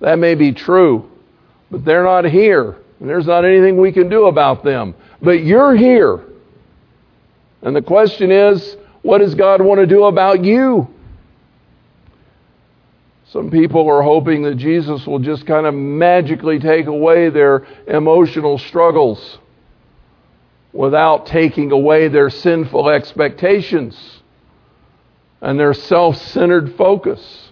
That 0.00 0.18
may 0.18 0.34
be 0.34 0.52
true, 0.52 1.10
but 1.70 1.84
they're 1.84 2.04
not 2.04 2.24
here. 2.24 2.76
And 3.00 3.08
there's 3.08 3.26
not 3.26 3.44
anything 3.44 3.76
we 3.76 3.92
can 3.92 4.08
do 4.08 4.26
about 4.26 4.64
them. 4.64 4.94
But 5.20 5.44
you're 5.44 5.74
here. 5.74 6.24
And 7.62 7.74
the 7.74 7.82
question 7.82 8.30
is, 8.30 8.76
what 9.02 9.18
does 9.18 9.34
God 9.34 9.60
want 9.60 9.80
to 9.80 9.86
do 9.86 10.04
about 10.04 10.44
you? 10.44 10.88
Some 13.26 13.50
people 13.50 13.88
are 13.88 14.02
hoping 14.02 14.42
that 14.44 14.56
Jesus 14.56 15.06
will 15.06 15.18
just 15.18 15.46
kind 15.46 15.66
of 15.66 15.74
magically 15.74 16.58
take 16.58 16.86
away 16.86 17.28
their 17.28 17.66
emotional 17.86 18.56
struggles 18.58 19.38
without 20.72 21.26
taking 21.26 21.72
away 21.72 22.08
their 22.08 22.30
sinful 22.30 22.88
expectations 22.88 24.22
and 25.40 25.58
their 25.58 25.74
self 25.74 26.16
centered 26.16 26.76
focus. 26.76 27.50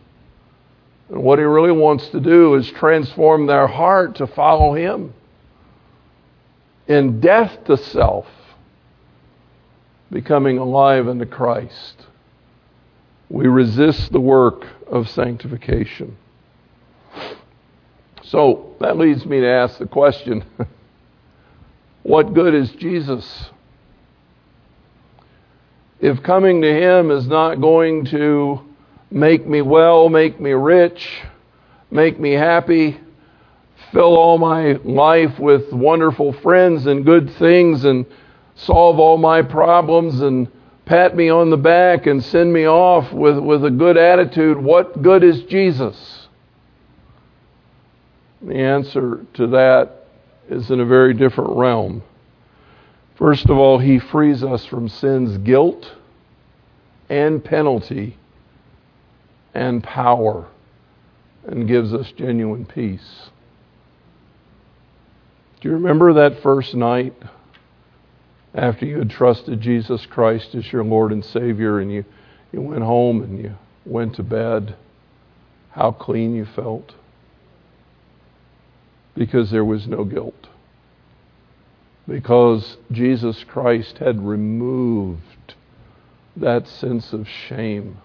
And 1.09 1.23
what 1.23 1.39
he 1.39 1.45
really 1.45 1.73
wants 1.73 2.09
to 2.11 2.21
do 2.21 2.55
is 2.55 2.71
transform 2.71 3.47
their 3.47 3.67
heart 3.67 4.17
to 4.17 4.27
follow 4.27 4.75
him 4.75 5.13
in 6.87 7.21
death 7.21 7.65
to 7.65 7.77
self, 7.77 8.27
becoming 10.11 10.59
alive 10.59 11.09
unto 11.09 11.27
Christ. 11.27 12.07
We 13.29 13.47
resist 13.47 14.13
the 14.13 14.21
work 14.21 14.67
of 14.87 15.09
sanctification. 15.09 16.17
So 18.23 18.75
that 18.81 18.97
leads 18.97 19.25
me 19.27 19.41
to 19.41 19.49
ask 19.49 19.79
the 19.79 19.87
question 19.87 20.45
what 22.03 22.35
good 22.35 22.55
is 22.55 22.71
Jesus? 22.73 23.51
If 26.01 26.23
coming 26.23 26.61
to 26.63 26.69
Him 26.69 27.11
is 27.11 27.27
not 27.27 27.61
going 27.61 28.05
to 28.07 28.61
make 29.11 29.47
me 29.47 29.63
well, 29.63 30.09
make 30.09 30.39
me 30.39 30.53
rich, 30.53 31.23
make 31.91 32.19
me 32.21 32.33
happy, 32.33 33.01
fill 33.95 34.17
all 34.17 34.39
my 34.39 34.73
life 34.85 35.39
with 35.39 35.73
wonderful 35.73 36.33
friends 36.33 36.87
and 36.87 37.05
good 37.05 37.33
things 37.35 37.85
and 37.85 38.05
solve 38.57 38.99
all 38.99 39.17
my 39.17 39.41
problems 39.41 40.21
and 40.21 40.49
pat 40.85 41.17
me 41.17 41.29
on 41.29 41.49
the 41.49 41.57
back 41.57 42.07
and 42.07 42.23
send 42.23 42.53
me 42.53 42.67
off 42.67 43.13
with, 43.13 43.39
with 43.39 43.65
a 43.65 43.71
good 43.71 43.97
attitude, 43.97 44.59
what 44.59 45.01
good 45.01 45.23
is 45.23 45.45
Jesus? 45.45 46.27
The 48.43 48.57
answer 48.57 49.25
to 49.35 49.47
that 49.47 50.07
is 50.51 50.71
in 50.71 50.81
a 50.81 50.85
very 50.85 51.15
different 51.15 51.57
realm. 51.57 52.03
First 53.15 53.49
of 53.49 53.57
all, 53.57 53.79
he 53.79 54.01
frees 54.01 54.43
us 54.43 54.67
from 54.67 54.89
sin's 54.89 55.39
guilt 55.39 55.95
and 57.09 57.43
penalty 57.43 58.19
and 59.55 59.85
power 59.85 60.49
and 61.47 61.69
gives 61.69 61.95
us 61.95 62.11
genuine 62.17 62.67
peace. 62.67 63.31
Do 65.65 65.71
you 65.71 65.77
remember 65.77 66.13
that 66.13 66.43
first 66.43 66.75
night 66.75 67.15
after 68.55 68.85
you 68.85 68.99
had 68.99 69.09
trusted 69.09 69.63
Jesus 69.63 70.05
Christ 70.05 70.55
as 70.55 70.71
your 70.71 70.85
Lord 70.85 71.11
and 71.11 71.25
Savior 71.25 71.79
and 71.79 71.91
you, 71.91 72.05
you 72.53 72.61
went 72.61 72.83
home 72.83 73.23
and 73.23 73.39
you 73.39 73.55
went 73.87 74.17
to 74.17 74.23
bed? 74.23 74.77
How 75.71 75.91
clean 75.91 76.35
you 76.35 76.45
felt? 76.45 76.93
Because 79.15 79.51
there 79.51 79.65
was 79.65 79.87
no 79.87 80.05
guilt. 80.05 80.49
Because 82.07 82.77
Jesus 82.93 83.43
Christ 83.45 83.97
had 83.97 84.23
removed 84.23 85.55
that 86.37 86.69
sense 86.69 87.15
of 87.15 87.27
shame 87.27 87.97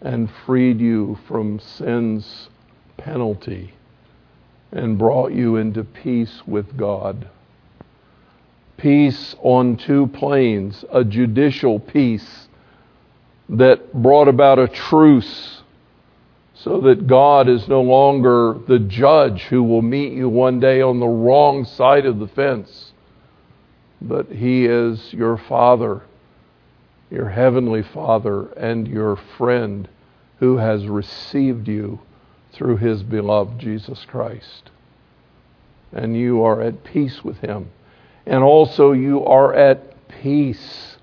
and 0.00 0.28
freed 0.44 0.80
you 0.80 1.16
from 1.28 1.60
sin's 1.60 2.48
penalty 2.96 3.74
and 4.72 4.98
brought 4.98 5.32
you 5.32 5.56
into 5.56 5.84
peace 5.84 6.42
with 6.46 6.76
God. 6.76 7.28
Peace 8.76 9.34
on 9.40 9.76
two 9.76 10.06
planes, 10.08 10.84
a 10.90 11.04
judicial 11.04 11.78
peace 11.78 12.48
that 13.48 13.92
brought 13.92 14.28
about 14.28 14.58
a 14.58 14.68
truce 14.68 15.62
so 16.54 16.80
that 16.82 17.06
God 17.06 17.48
is 17.48 17.68
no 17.68 17.80
longer 17.80 18.56
the 18.68 18.78
judge 18.78 19.42
who 19.44 19.62
will 19.62 19.82
meet 19.82 20.12
you 20.12 20.28
one 20.28 20.60
day 20.60 20.82
on 20.82 21.00
the 21.00 21.06
wrong 21.06 21.64
side 21.64 22.06
of 22.06 22.18
the 22.18 22.28
fence, 22.28 22.92
but 24.00 24.28
He 24.28 24.66
is 24.66 25.12
your 25.12 25.36
Father, 25.36 26.02
your 27.10 27.30
Heavenly 27.30 27.82
Father, 27.82 28.46
and 28.52 28.86
your 28.86 29.16
friend 29.16 29.88
who 30.38 30.58
has 30.58 30.86
received 30.86 31.66
you 31.66 32.00
through 32.52 32.78
His 32.78 33.02
beloved 33.02 33.58
Jesus 33.58 34.04
Christ. 34.08 34.70
And 35.92 36.16
you 36.16 36.42
are 36.42 36.60
at 36.62 36.84
peace 36.84 37.24
with 37.24 37.38
Him. 37.38 37.70
And 38.26 38.42
also, 38.42 38.92
you 38.92 39.24
are 39.24 39.54
at 39.54 40.08
peace 40.08 40.96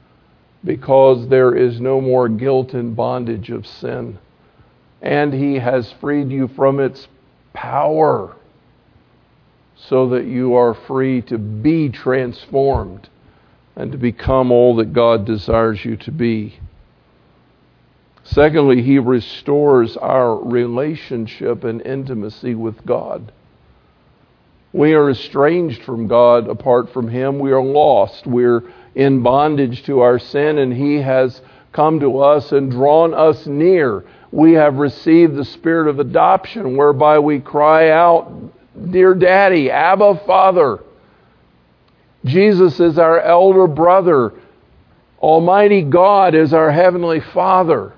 because 0.64 1.28
there 1.30 1.56
is 1.56 1.80
no 1.80 2.02
more 2.02 2.30
guilt 2.30 2.74
and 2.74 2.96
bondage 2.96 3.50
of 3.50 3.66
sin. 3.66 4.20
And 5.02 5.34
He 5.34 5.56
has 5.56 5.92
freed 5.94 6.30
you 6.30 6.48
from 6.50 6.80
its 6.80 7.08
power 7.54 8.36
so 9.76 10.10
that 10.10 10.26
you 10.26 10.56
are 10.56 10.74
free 10.74 11.22
to 11.24 11.38
be 11.38 11.90
transformed 11.90 13.10
and 13.76 13.92
to 13.92 13.98
become 13.98 14.52
all 14.52 14.76
that 14.78 14.92
God 14.92 15.26
desires 15.26 15.84
you 15.86 15.96
to 15.98 16.12
be. 16.12 16.60
Secondly, 18.32 18.82
He 18.82 19.00
restores 19.00 19.96
our 19.98 20.36
relationship 20.36 21.64
and 21.64 21.82
intimacy 21.82 22.56
with 22.56 22.86
God. 22.86 23.32
We 24.74 24.94
are 24.94 25.10
estranged 25.10 25.82
from 25.84 26.08
God 26.08 26.50
apart 26.50 26.92
from 26.92 27.08
Him. 27.08 27.40
We 27.40 27.52
are 27.52 27.64
lost. 27.64 28.28
We're 28.28 28.64
in 28.96 29.24
bondage 29.24 29.84
to 29.86 30.02
our 30.02 30.20
sin, 30.20 30.58
and 30.58 30.74
He 30.74 30.98
has 30.98 31.42
come 31.72 32.00
to 32.02 32.20
us 32.20 32.52
and 32.52 32.70
drawn 32.70 33.14
us 33.14 33.48
near. 33.48 34.04
We 34.32 34.54
have 34.54 34.76
received 34.76 35.36
the 35.36 35.46
spirit 35.46 35.88
of 35.88 36.00
adoption, 36.00 36.76
whereby 36.76 37.20
we 37.20 37.40
cry 37.40 37.90
out, 37.92 38.32
Dear 38.92 39.16
Daddy, 39.16 39.72
Abba, 39.72 40.22
Father. 40.28 40.84
Jesus 42.26 42.80
is 42.80 43.00
our 43.00 43.22
elder 43.22 43.68
brother. 43.68 44.34
Almighty 45.20 45.82
God 45.82 46.36
is 46.36 46.54
our 46.54 46.72
heavenly 46.72 47.22
Father. 47.22 47.94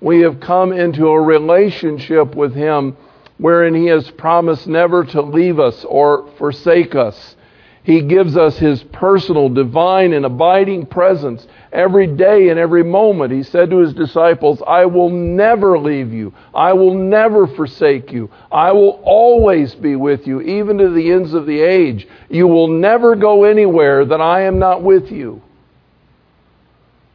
We 0.00 0.20
have 0.20 0.40
come 0.40 0.72
into 0.72 1.08
a 1.08 1.20
relationship 1.20 2.34
with 2.34 2.54
Him 2.54 2.96
wherein 3.38 3.74
He 3.74 3.86
has 3.86 4.10
promised 4.10 4.66
never 4.66 5.04
to 5.04 5.22
leave 5.22 5.58
us 5.58 5.84
or 5.84 6.30
forsake 6.38 6.94
us. 6.94 7.36
He 7.82 8.02
gives 8.02 8.36
us 8.36 8.58
His 8.58 8.82
personal, 8.82 9.48
divine, 9.48 10.12
and 10.12 10.24
abiding 10.24 10.86
presence 10.86 11.46
every 11.72 12.06
day 12.06 12.50
and 12.50 12.58
every 12.58 12.84
moment. 12.84 13.32
He 13.32 13.42
said 13.42 13.70
to 13.70 13.78
His 13.78 13.94
disciples, 13.94 14.62
I 14.66 14.84
will 14.86 15.10
never 15.10 15.78
leave 15.78 16.12
you. 16.12 16.34
I 16.54 16.72
will 16.74 16.94
never 16.94 17.46
forsake 17.46 18.12
you. 18.12 18.30
I 18.52 18.72
will 18.72 19.00
always 19.02 19.74
be 19.74 19.96
with 19.96 20.26
you, 20.26 20.40
even 20.42 20.78
to 20.78 20.90
the 20.90 21.10
ends 21.10 21.34
of 21.34 21.46
the 21.46 21.60
age. 21.60 22.06
You 22.28 22.46
will 22.46 22.68
never 22.68 23.16
go 23.16 23.44
anywhere 23.44 24.04
that 24.04 24.20
I 24.20 24.42
am 24.42 24.58
not 24.58 24.82
with 24.82 25.10
you. 25.10 25.42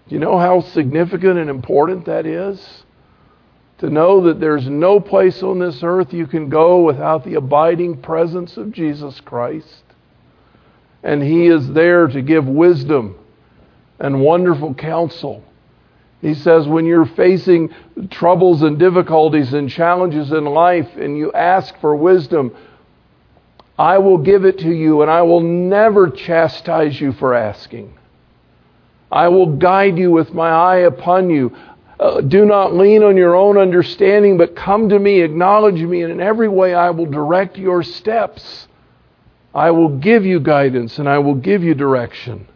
You 0.08 0.20
know 0.20 0.38
how 0.38 0.62
significant 0.62 1.39
and 1.39 1.50
important 1.50 2.06
that 2.06 2.26
is? 2.26 2.86
to 3.78 3.89
know 3.89 4.22
that 4.22 4.39
there's 4.39 4.68
no 4.68 5.00
place 5.00 5.44
on 5.44 5.60
this 5.60 5.82
earth 5.84 6.13
you 6.13 6.28
can 6.28 6.50
go 6.50 6.82
without 6.84 7.24
the 7.26 7.36
abiding 7.36 8.02
presence 8.02 8.58
of 8.58 8.72
Jesus 8.72 9.20
Christ. 9.22 9.84
And 11.04 11.22
He 11.22 11.48
is 11.48 11.72
there 11.72 12.08
to 12.08 12.22
give 12.22 12.48
wisdom 12.48 13.15
and 14.00 14.22
wonderful 14.22 14.74
counsel. 14.74 15.44
He 16.22 16.34
says, 16.34 16.68
when 16.68 16.86
you're 16.86 17.06
facing 17.06 17.74
troubles 18.10 18.62
and 18.63 18.80
difficulties 18.80 19.54
and 19.54 19.70
challenges 19.70 20.32
in 20.32 20.46
life 20.46 20.96
and 20.96 21.18
you 21.18 21.32
ask 21.34 21.80
for 21.80 21.96
wisdom, 21.96 22.56
I 23.78 23.98
will 23.98 24.18
give 24.18 24.46
it 24.46 24.60
to 24.60 24.72
you 24.72 25.02
and 25.02 25.12
I 25.12 25.22
will 25.22 25.41
never 25.41 26.10
chastise 26.10 27.00
you 27.00 27.12
for 27.12 27.36
asking. 27.36 27.94
I 29.12 29.28
will 29.28 29.58
guide 29.58 29.98
you 29.98 30.12
with 30.12 30.34
my 30.34 30.50
eye 30.50 30.80
upon 30.80 31.30
you. 31.30 31.56
Uh, 32.00 32.22
do 32.22 32.46
not 32.46 32.76
lean 32.76 33.04
on 33.04 33.15
your 33.15 33.36
own 33.36 33.58
understanding, 33.58 34.38
but 34.38 34.56
come 34.56 34.89
to 34.89 35.00
me, 35.00 35.22
acknowledge 35.22 35.82
me, 35.82 36.02
and 36.02 36.12
in 36.12 36.20
every 36.20 36.50
way 36.50 36.74
I 36.74 36.89
will 36.89 37.06
direct 37.06 37.58
your 37.58 37.84
steps. 37.84 38.68
I 39.54 39.72
will 39.72 39.98
give 39.98 40.26
you 40.26 40.41
guidance 40.41 41.00
and 41.00 41.08
I 41.08 41.20
will 41.20 41.36
give 41.36 41.63
you 41.63 41.74
direction. 41.74 42.48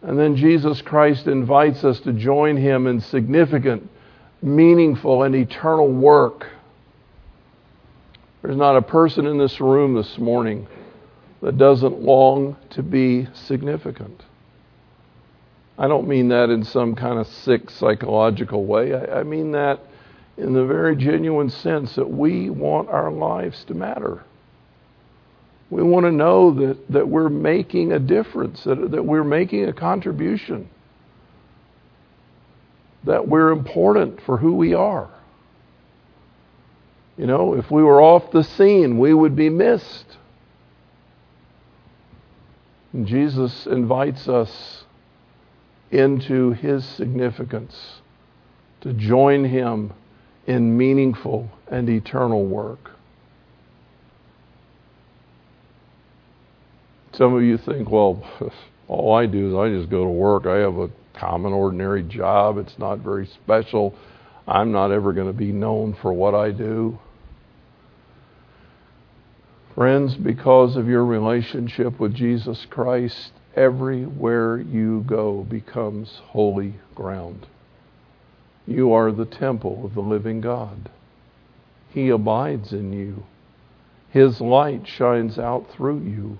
And 0.00 0.18
then 0.18 0.36
Jesus 0.36 0.80
Christ 0.80 1.26
invites 1.26 1.84
us 1.84 2.00
to 2.00 2.12
join 2.12 2.56
him 2.56 2.86
in 2.86 3.00
significant, 3.00 3.90
meaningful, 4.40 5.22
and 5.22 5.34
eternal 5.34 5.88
work. 5.88 6.46
There's 8.42 8.56
not 8.56 8.76
a 8.76 8.82
person 8.82 9.26
in 9.26 9.38
this 9.38 9.60
room 9.60 9.94
this 9.94 10.18
morning 10.18 10.66
that 11.44 11.58
doesn't 11.58 12.00
long 12.00 12.56
to 12.70 12.82
be 12.82 13.28
significant. 13.34 14.22
I 15.78 15.88
don't 15.88 16.08
mean 16.08 16.28
that 16.28 16.48
in 16.48 16.64
some 16.64 16.94
kind 16.94 17.18
of 17.18 17.26
sick 17.26 17.68
psychological 17.68 18.64
way. 18.64 18.94
I, 18.94 19.20
I 19.20 19.22
mean 19.24 19.52
that 19.52 19.80
in 20.38 20.54
the 20.54 20.64
very 20.64 20.96
genuine 20.96 21.50
sense 21.50 21.96
that 21.96 22.08
we 22.08 22.48
want 22.48 22.88
our 22.88 23.10
lives 23.10 23.62
to 23.64 23.74
matter. 23.74 24.24
We 25.68 25.82
want 25.82 26.06
to 26.06 26.12
know 26.12 26.50
that, 26.54 26.88
that 26.90 27.08
we're 27.08 27.28
making 27.28 27.92
a 27.92 27.98
difference, 27.98 28.64
that, 28.64 28.92
that 28.92 29.04
we're 29.04 29.22
making 29.22 29.68
a 29.68 29.72
contribution, 29.74 30.70
that 33.04 33.28
we're 33.28 33.50
important 33.50 34.22
for 34.22 34.38
who 34.38 34.54
we 34.54 34.72
are. 34.72 35.10
You 37.18 37.26
know, 37.26 37.54
if 37.54 37.70
we 37.70 37.82
were 37.82 38.00
off 38.00 38.30
the 38.30 38.44
scene, 38.44 38.98
we 38.98 39.12
would 39.12 39.36
be 39.36 39.50
missed. 39.50 40.16
Jesus 43.02 43.66
invites 43.66 44.28
us 44.28 44.84
into 45.90 46.52
his 46.52 46.84
significance, 46.84 48.00
to 48.82 48.92
join 48.92 49.44
him 49.44 49.92
in 50.46 50.76
meaningful 50.76 51.50
and 51.68 51.88
eternal 51.88 52.44
work. 52.44 52.90
Some 57.12 57.34
of 57.34 57.42
you 57.42 57.58
think, 57.58 57.90
well, 57.90 58.22
all 58.88 59.14
I 59.14 59.26
do 59.26 59.48
is 59.48 59.54
I 59.54 59.76
just 59.76 59.90
go 59.90 60.04
to 60.04 60.10
work. 60.10 60.46
I 60.46 60.56
have 60.58 60.76
a 60.76 60.90
common, 61.14 61.52
ordinary 61.52 62.02
job. 62.02 62.58
It's 62.58 62.78
not 62.78 62.98
very 62.98 63.26
special. 63.26 63.94
I'm 64.46 64.72
not 64.72 64.90
ever 64.90 65.12
going 65.12 65.28
to 65.28 65.32
be 65.32 65.52
known 65.52 65.96
for 66.02 66.12
what 66.12 66.34
I 66.34 66.50
do. 66.50 66.98
Friends, 69.74 70.14
because 70.14 70.76
of 70.76 70.86
your 70.86 71.04
relationship 71.04 71.98
with 71.98 72.14
Jesus 72.14 72.64
Christ, 72.70 73.32
everywhere 73.56 74.60
you 74.60 75.02
go 75.04 75.42
becomes 75.42 76.20
holy 76.26 76.74
ground. 76.94 77.48
You 78.68 78.92
are 78.92 79.10
the 79.10 79.24
temple 79.24 79.84
of 79.84 79.94
the 79.94 80.00
living 80.00 80.40
God. 80.40 80.90
He 81.90 82.08
abides 82.10 82.72
in 82.72 82.92
you. 82.92 83.24
His 84.10 84.40
light 84.40 84.86
shines 84.86 85.40
out 85.40 85.68
through 85.72 86.02
you. 86.02 86.38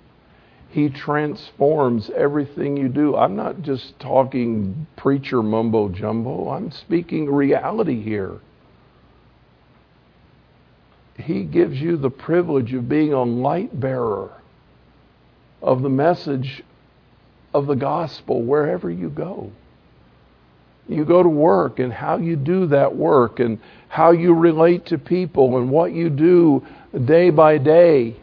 He 0.68 0.88
transforms 0.88 2.10
everything 2.10 2.76
you 2.76 2.88
do. 2.88 3.16
I'm 3.16 3.35
not 3.35 3.62
just 3.62 3.98
talking 3.98 4.87
preacher 4.94 5.42
mumbo 5.42 5.88
jumbo, 5.88 6.50
I'm 6.50 6.70
speaking 6.70 7.28
reality 7.28 8.00
here. 8.00 8.38
He 11.17 11.44
gives 11.44 11.81
you 11.81 11.96
the 11.96 12.10
privilege 12.10 12.75
of 12.75 12.88
being 12.88 13.12
a 13.12 13.23
light 13.23 13.79
bearer 13.79 14.33
of 15.62 15.83
the 15.83 15.88
message 15.88 16.62
of 17.54 17.67
the 17.67 17.77
gospel 17.77 18.42
wherever 18.42 18.90
you 18.90 19.08
go. 19.08 19.50
You 20.88 21.04
go 21.04 21.23
to 21.23 21.29
work 21.29 21.79
and 21.79 21.92
how 21.92 22.19
you 22.19 22.37
do 22.37 22.67
that 22.67 22.94
work 22.94 23.40
and 23.40 23.58
how 23.88 24.10
you 24.10 24.35
relate 24.35 24.87
to 24.87 24.98
people 24.98 25.56
and 25.56 25.71
what 25.71 25.92
you 25.92 26.10
do 26.10 26.67
day 27.04 27.31
by 27.31 27.56
day. 27.58 28.17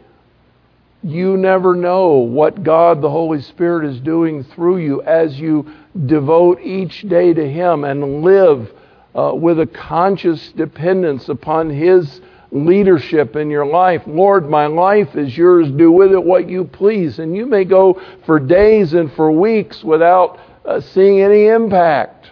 You 1.02 1.36
never 1.36 1.74
know 1.74 2.18
what 2.18 2.62
God 2.62 3.00
the 3.00 3.10
Holy 3.10 3.42
Spirit 3.42 3.90
is 3.90 3.98
doing 4.00 4.44
through 4.44 4.78
you 4.78 5.02
as 5.02 5.40
you 5.40 5.72
devote 6.06 6.60
each 6.60 7.02
day 7.08 7.34
to 7.34 7.50
Him 7.50 7.82
and 7.82 8.22
live 8.22 8.70
uh, 9.14 9.32
with 9.34 9.58
a 9.58 9.66
conscious 9.66 10.52
dependence 10.52 11.28
upon 11.28 11.70
His 11.70 12.20
leadership 12.52 13.34
in 13.34 13.50
your 13.50 13.64
life. 13.64 14.02
Lord, 14.06 14.48
my 14.48 14.66
life 14.66 15.16
is 15.16 15.36
yours. 15.36 15.70
Do 15.70 15.90
with 15.90 16.12
it 16.12 16.22
what 16.22 16.48
you 16.48 16.64
please. 16.64 17.18
And 17.18 17.34
you 17.34 17.46
may 17.46 17.64
go 17.64 18.00
for 18.26 18.38
days 18.38 18.92
and 18.92 19.10
for 19.14 19.32
weeks 19.32 19.82
without 19.82 20.38
uh, 20.64 20.80
seeing 20.80 21.22
any 21.22 21.46
impact. 21.46 22.30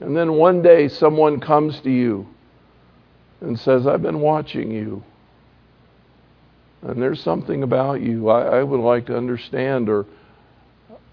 And 0.00 0.16
then 0.16 0.34
one 0.34 0.60
day 0.60 0.88
someone 0.88 1.40
comes 1.40 1.80
to 1.80 1.90
you 1.90 2.26
and 3.40 3.58
says, 3.58 3.86
I've 3.86 4.02
been 4.02 4.20
watching 4.20 4.72
you. 4.72 5.04
And 6.82 7.00
there's 7.00 7.22
something 7.22 7.62
about 7.62 8.00
you 8.02 8.28
I, 8.28 8.58
I 8.58 8.62
would 8.62 8.80
like 8.80 9.06
to 9.06 9.16
understand. 9.16 9.88
Or 9.88 10.04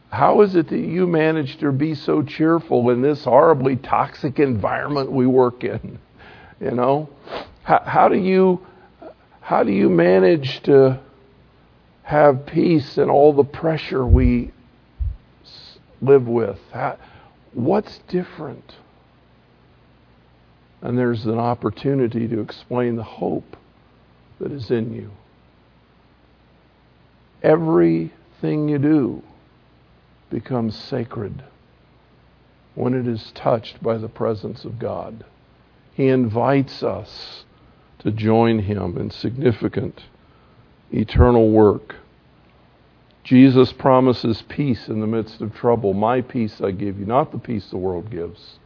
how 0.10 0.42
is 0.42 0.56
it 0.56 0.68
that 0.70 0.80
you 0.80 1.06
manage 1.06 1.58
to 1.60 1.72
be 1.72 1.94
so 1.94 2.24
cheerful 2.24 2.90
in 2.90 3.02
this 3.02 3.24
horribly 3.24 3.76
toxic 3.76 4.40
environment 4.40 5.12
we 5.12 5.28
work 5.28 5.64
in? 5.64 6.00
You 6.60 6.70
know? 6.70 7.10
How, 7.64 7.82
how 7.86 8.10
do 8.10 8.18
you 8.18 8.66
how 9.42 9.64
do 9.64 9.72
you 9.72 9.90
manage 9.90 10.62
to 10.64 11.00
have 12.04 12.46
peace 12.46 12.98
in 12.98 13.10
all 13.10 13.34
the 13.34 13.44
pressure 13.44 14.06
we 14.06 14.52
live 16.02 16.28
with? 16.28 16.60
How, 16.72 16.98
what's 17.54 18.00
different? 18.08 18.76
And 20.82 20.98
there's 20.98 21.26
an 21.26 21.38
opportunity 21.38 22.28
to 22.28 22.40
explain 22.40 22.96
the 22.96 23.04
hope 23.04 23.58
that 24.40 24.52
is 24.52 24.72
in 24.72 24.94
you. 24.94 25.12
Everything 27.44 28.70
you 28.70 28.78
do 28.78 29.22
becomes 30.30 30.78
sacred 30.78 31.44
when 32.76 32.94
it 32.94 33.08
is 33.08 33.32
touched 33.36 33.84
by 33.84 33.98
the 33.98 34.08
presence 34.08 34.66
of 34.66 34.80
God. 34.80 35.26
He 35.94 36.08
invites 36.08 36.84
us 36.84 37.44
to 38.02 38.12
join 38.12 38.60
Him 38.60 38.98
in 38.98 39.10
significant 39.10 40.04
eternal 40.92 41.50
work. 41.50 41.96
Jesus 43.24 43.72
promises 43.72 44.44
peace 44.50 44.88
in 44.88 45.00
the 45.00 45.08
midst 45.08 45.42
of 45.42 45.54
trouble. 45.54 45.94
My 45.94 46.22
peace 46.22 46.60
I 46.62 46.72
give 46.72 47.00
you, 47.00 47.06
not 47.06 47.32
the 47.32 47.38
peace 47.38 47.70
the 47.70 47.78
world 47.78 48.10
gives. 48.10 48.60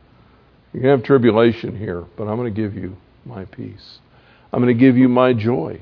You 0.74 0.82
can 0.82 0.90
have 0.90 1.04
tribulation 1.04 1.78
here, 1.78 2.06
but 2.18 2.28
I'm 2.28 2.38
going 2.38 2.54
to 2.54 2.62
give 2.62 2.76
you 2.76 2.98
my 3.26 3.46
peace. 3.46 4.00
I'm 4.52 4.62
going 4.62 4.74
to 4.74 4.80
give 4.80 4.98
you 4.98 5.10
my 5.10 5.34
joy. 5.34 5.82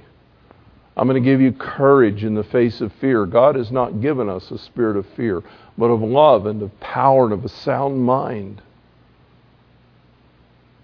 I'm 0.95 1.07
going 1.07 1.21
to 1.21 1.27
give 1.27 1.41
you 1.41 1.51
courage 1.51 2.23
in 2.23 2.35
the 2.35 2.43
face 2.43 2.81
of 2.81 2.93
fear. 2.93 3.25
God 3.25 3.55
has 3.55 3.71
not 3.71 4.01
given 4.01 4.29
us 4.29 4.51
a 4.51 4.57
spirit 4.57 4.97
of 4.97 5.07
fear, 5.15 5.43
but 5.77 5.87
of 5.87 6.01
love 6.01 6.45
and 6.45 6.61
of 6.61 6.79
power 6.79 7.25
and 7.25 7.33
of 7.33 7.45
a 7.45 7.49
sound 7.49 8.03
mind. 8.03 8.61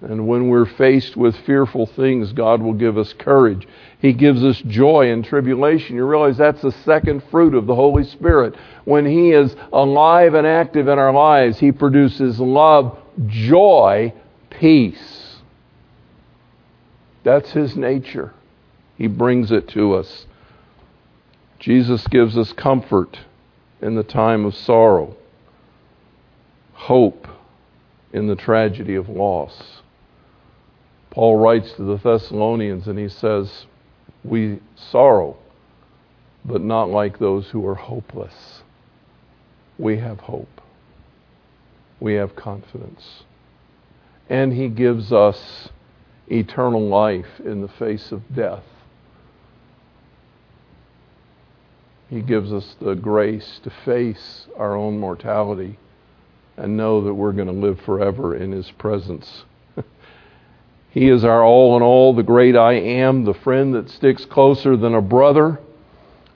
And 0.01 0.27
when 0.27 0.47
we're 0.47 0.65
faced 0.65 1.17
with 1.17 1.35
fearful 1.45 1.85
things, 1.85 2.31
God 2.31 2.61
will 2.61 2.73
give 2.73 2.97
us 2.97 3.11
courage. 3.11 3.67
He 3.99 4.13
gives 4.13 4.43
us 4.45 4.57
joy 4.61 5.11
in 5.11 5.23
tribulation. 5.23 5.97
You 5.97 6.05
realize 6.05 6.37
that's 6.37 6.61
the 6.61 6.71
second 6.71 7.21
fruit 7.29 7.53
of 7.53 7.67
the 7.67 7.75
Holy 7.75 8.05
Spirit. 8.05 8.55
When 8.85 9.05
He 9.05 9.31
is 9.31 9.53
alive 9.73 10.35
and 10.35 10.47
active 10.47 10.87
in 10.87 10.97
our 10.97 11.11
lives, 11.11 11.59
He 11.59 11.73
produces 11.73 12.39
love, 12.39 12.97
joy, 13.27 14.13
peace. 14.49 15.35
That's 17.23 17.51
His 17.51 17.75
nature. 17.75 18.33
He 18.97 19.07
brings 19.07 19.51
it 19.51 19.67
to 19.69 19.95
us. 19.95 20.27
Jesus 21.59 22.07
gives 22.07 22.37
us 22.37 22.53
comfort 22.53 23.19
in 23.81 23.95
the 23.95 24.03
time 24.03 24.45
of 24.45 24.55
sorrow, 24.55 25.17
hope 26.71 27.27
in 28.13 28.27
the 28.27 28.35
tragedy 28.37 28.95
of 28.95 29.09
loss. 29.09 29.81
Paul 31.11 31.37
writes 31.37 31.73
to 31.73 31.83
the 31.83 31.97
Thessalonians 31.97 32.87
and 32.87 32.97
he 32.99 33.09
says, 33.09 33.65
We 34.23 34.59
sorrow, 34.75 35.37
but 36.45 36.61
not 36.61 36.89
like 36.89 37.19
those 37.19 37.47
who 37.49 37.65
are 37.67 37.75
hopeless. 37.75 38.63
We 39.77 39.97
have 39.97 40.19
hope. 40.19 40.61
We 41.99 42.15
have 42.15 42.35
confidence. 42.35 43.23
And 44.29 44.53
he 44.53 44.67
gives 44.69 45.11
us 45.11 45.69
eternal 46.27 46.87
life 46.87 47.39
in 47.43 47.61
the 47.61 47.67
face 47.67 48.11
of 48.11 48.35
death. 48.35 48.63
He 52.09 52.21
gives 52.21 52.51
us 52.51 52.75
the 52.81 52.95
grace 52.95 53.59
to 53.63 53.69
face 53.69 54.47
our 54.57 54.75
own 54.75 54.99
mortality 54.99 55.77
and 56.57 56.75
know 56.75 57.01
that 57.03 57.13
we're 57.13 57.31
going 57.31 57.47
to 57.47 57.53
live 57.53 57.79
forever 57.81 58.35
in 58.35 58.51
His 58.51 58.71
presence. 58.71 59.45
He 60.91 61.09
is 61.09 61.23
our 61.23 61.43
all 61.43 61.77
in 61.77 61.83
all, 61.83 62.13
the 62.13 62.23
great 62.23 62.55
I 62.55 62.73
am, 62.73 63.23
the 63.23 63.33
friend 63.33 63.75
that 63.75 63.89
sticks 63.89 64.25
closer 64.25 64.75
than 64.75 64.95
a 64.95 65.01
brother, 65.01 65.59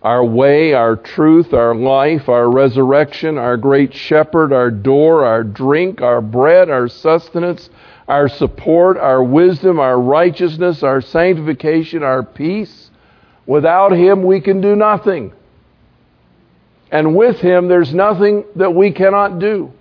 our 0.03 0.23
way, 0.23 0.73
our 0.73 0.95
truth, 0.95 1.53
our 1.53 1.73
life, 1.73 2.29
our 2.29 2.49
resurrection, 2.49 3.37
our 3.37 3.57
great 3.57 3.95
shepherd, 3.95 4.53
our 4.53 4.69
door, 4.69 5.25
our 5.25 5.43
drink, 5.43 6.01
our 6.01 6.21
bread, 6.21 6.69
our 6.69 6.87
sustenance, 6.87 7.69
our 8.07 8.27
support, 8.27 8.97
our 8.97 9.23
wisdom, 9.23 9.79
our 9.79 9.99
righteousness, 9.99 10.83
our 10.83 11.01
sanctification, 11.01 12.03
our 12.03 12.21
peace. 12.21 12.91
Without 13.47 13.91
Him, 13.91 14.23
we 14.23 14.39
can 14.39 14.61
do 14.61 14.75
nothing. 14.75 15.33
And 16.91 17.15
with 17.15 17.39
Him, 17.39 17.69
there's 17.69 17.93
nothing 17.93 18.43
that 18.57 18.75
we 18.75 18.91
cannot 18.91 19.39
do. 19.39 19.71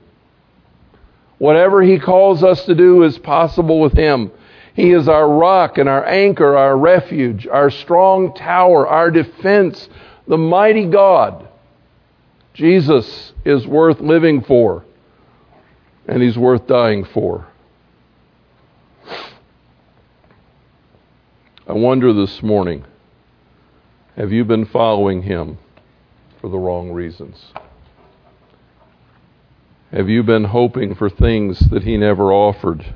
Whatever 1.39 1.83
He 1.83 1.99
calls 1.99 2.43
us 2.43 2.65
to 2.65 2.75
do 2.75 3.03
is 3.03 3.19
possible 3.19 3.81
with 3.81 3.93
Him. 3.93 4.31
He 4.75 4.93
is 4.93 5.09
our 5.09 5.29
rock 5.29 5.79
and 5.79 5.89
our 5.89 6.05
anchor, 6.07 6.57
our 6.57 6.77
refuge, 6.77 7.47
our 7.47 7.71
strong 7.71 8.35
tower, 8.35 8.87
our 8.87 9.11
defense, 9.11 9.89
the 10.27 10.39
mighty 10.39 10.87
God. 10.87 11.49
Jesus 12.55 13.33
is 13.45 13.67
worth 13.67 14.01
living 14.01 14.43
for, 14.43 14.85
and 16.07 16.23
He's 16.23 16.39
worth 16.39 16.67
dying 16.67 17.05
for. 17.05 17.47
I 21.67 21.75
wonder 21.75 22.13
this 22.13 22.43
morning 22.43 22.85
have 24.17 24.33
you 24.33 24.45
been 24.45 24.67
following 24.67 25.23
Him? 25.23 25.59
for 26.43 26.51
the 26.51 26.59
wrong 26.59 26.91
reasons? 26.91 27.53
Have 29.93 30.09
you 30.09 30.25
been 30.25 30.45
hoping 30.45 30.97
for 30.97 31.09
things 31.09 31.61
that 31.71 31.85
He 31.85 31.97
never 31.97 32.33
offered 32.33 32.95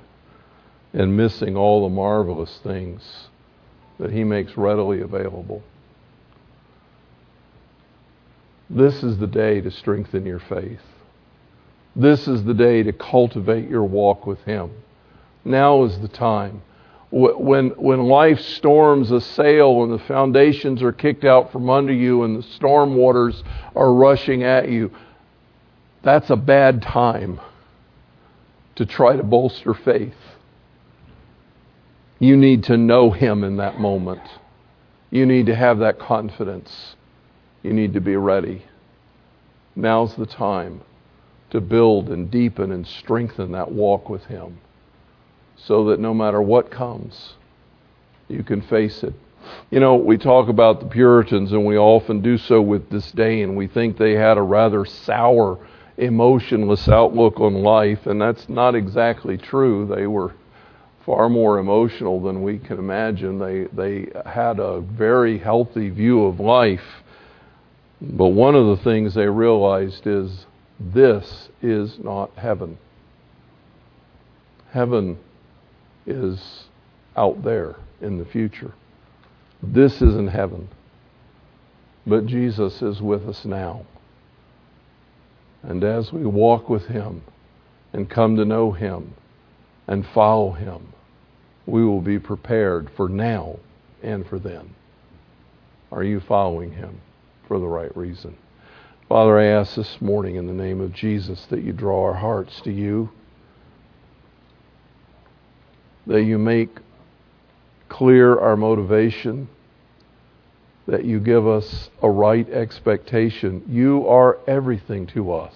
and 0.97 1.17
missing 1.17 1.57
all 1.57 1.89
the 1.89 1.95
marvelous 1.95 2.59
things 2.65 3.29
that 4.01 4.11
He 4.11 4.25
makes 4.25 4.57
readily 4.57 5.01
available? 5.01 5.63
This 8.69 9.05
is 9.05 9.19
the 9.19 9.29
day 9.29 9.61
to 9.61 9.71
strengthen 9.71 10.27
your 10.27 10.41
faith. 10.41 10.83
This 11.95 12.27
is 12.27 12.43
the 12.43 12.55
day 12.55 12.83
to 12.83 12.93
cultivate 12.93 13.71
your 13.71 13.85
walk 13.85 14.27
with 14.27 14.43
Him. 14.43 14.71
Now 15.45 15.85
is 15.85 16.01
the 16.01 16.09
time 16.09 16.63
when, 17.11 17.71
when 17.71 18.03
life 18.05 18.41
storms 18.41 19.11
assail 19.11 19.85
and 19.85 19.93
the 19.93 20.05
foundations 20.05 20.83
are 20.83 20.93
kicked 20.93 21.25
out 21.25 21.53
from 21.53 21.71
under 21.71 21.93
you 21.93 22.25
and 22.25 22.37
the 22.37 22.43
storm 22.43 22.97
waters 22.97 23.43
are 23.75 23.93
rushing 23.93 24.43
at 24.43 24.69
you, 24.69 24.91
that's 26.03 26.31
a 26.31 26.37
bad 26.37 26.83
time 26.83 27.41
to 28.75 28.85
try 28.85 29.17
to 29.17 29.23
bolster 29.23 29.73
faith. 29.73 30.15
You 32.19 32.37
need 32.37 32.65
to 32.65 32.77
know 32.77 33.11
Him 33.11 33.45
in 33.45 33.57
that 33.59 33.79
moment. 33.79 34.23
You 35.11 35.27
need 35.27 35.47
to 35.47 35.55
have 35.55 35.79
that 35.79 35.99
confidence. 35.99 36.97
You 37.63 37.73
need 37.73 37.95
to 37.95 38.01
be 38.01 38.17
ready. 38.17 38.65
Now's 39.75 40.15
the 40.15 40.27
time 40.27 40.81
to 41.51 41.61
build 41.61 42.09
and 42.09 42.31
deepen 42.31 42.73
and 42.73 42.87
strengthen 42.87 43.53
that 43.53 43.71
walk 43.71 44.09
with 44.09 44.25
Him 44.25 44.59
so 45.57 45.85
that 45.87 46.01
no 46.01 46.15
matter 46.15 46.41
what 46.41 46.71
comes, 46.71 47.35
you 48.29 48.43
can 48.43 48.63
face 48.63 49.03
it. 49.03 49.15
You 49.71 49.81
know, 49.81 49.95
we 49.95 50.19
talk 50.19 50.49
about 50.49 50.81
the 50.81 50.87
Puritans, 50.87 51.53
and 51.53 51.65
we 51.65 51.79
often 51.79 52.21
do 52.21 52.37
so 52.37 52.61
with 52.61 52.91
disdain. 52.91 53.55
We 53.55 53.69
think 53.69 53.97
they 53.97 54.13
had 54.13 54.39
a 54.39 54.43
rather 54.43 54.85
sour, 54.85 55.59
emotionless 55.97 56.89
outlook 56.89 57.41
on 57.41 57.63
life, 57.63 58.07
and 58.07 58.21
that's 58.21 58.49
not 58.49 58.75
exactly 58.75 59.37
true. 59.37 59.87
They 59.87 60.07
were 60.07 60.35
far 61.07 61.29
more 61.29 61.59
emotional 61.59 62.21
than 62.21 62.43
we 62.43 62.59
can 62.59 62.81
imagine. 62.81 63.39
They, 63.39 63.67
they 63.73 64.09
had 64.29 64.59
a 64.59 64.81
very 64.81 65.39
healthy 65.39 65.89
view 65.89 66.25
of 66.25 66.41
life. 66.41 67.05
But 68.01 68.29
one 68.29 68.57
of 68.57 68.67
the 68.67 68.83
things 68.83 69.15
they 69.15 69.29
realized 69.29 70.05
is 70.07 70.47
this 70.81 71.49
is 71.63 72.01
not 72.01 72.33
heaven. 72.37 72.77
Heaven 74.73 75.19
is 76.07 76.65
out 77.17 77.43
there 77.45 77.77
in 78.01 78.19
the 78.19 78.25
future. 78.25 78.75
This 79.63 80.03
isn't 80.03 80.31
heaven. 80.31 80.69
But 82.05 82.27
Jesus 82.27 82.83
is 82.83 83.01
with 83.01 83.29
us 83.29 83.45
now. 83.45 83.87
And 85.63 85.83
as 85.83 86.13
we 86.13 86.27
walk 86.27 86.69
with 86.69 86.87
Him 86.87 87.23
and 87.93 88.11
come 88.11 88.37
to 88.37 88.45
know 88.45 88.73
Him 88.73 89.15
and 89.87 90.05
follow 90.07 90.51
Him, 90.53 90.93
we 91.67 91.85
will 91.85 92.01
be 92.01 92.19
prepared 92.19 92.91
for 92.97 93.09
now 93.09 93.59
and 94.03 94.27
for 94.27 94.39
then. 94.39 94.75
Are 95.91 96.05
you 96.05 96.21
following 96.21 96.73
Him 96.73 97.01
for 97.49 97.59
the 97.59 97.67
right 97.67 97.95
reason? 97.97 98.37
Father, 99.09 99.39
I 99.39 99.47
ask 99.47 99.77
this 99.77 100.01
morning 100.01 100.37
in 100.37 100.47
the 100.47 100.53
name 100.53 100.81
of 100.81 100.93
Jesus 100.93 101.47
that 101.47 101.63
you 101.63 101.73
draw 101.73 102.05
our 102.07 102.15
hearts 102.15 102.61
to 102.63 102.73
you, 102.73 103.11
that 106.07 106.23
you 106.23 106.39
make 106.39 106.71
clear 107.89 108.39
our 108.39 108.57
motivation, 108.57 109.49
that 110.87 111.05
you 111.05 111.21
give 111.21 111.47
us 111.47 111.91
a 112.03 112.11
right 112.11 112.49
expectation. 112.51 113.63
You 113.69 114.07
are 114.09 114.39
everything 114.47 115.07
to 115.09 115.33
us, 115.33 115.55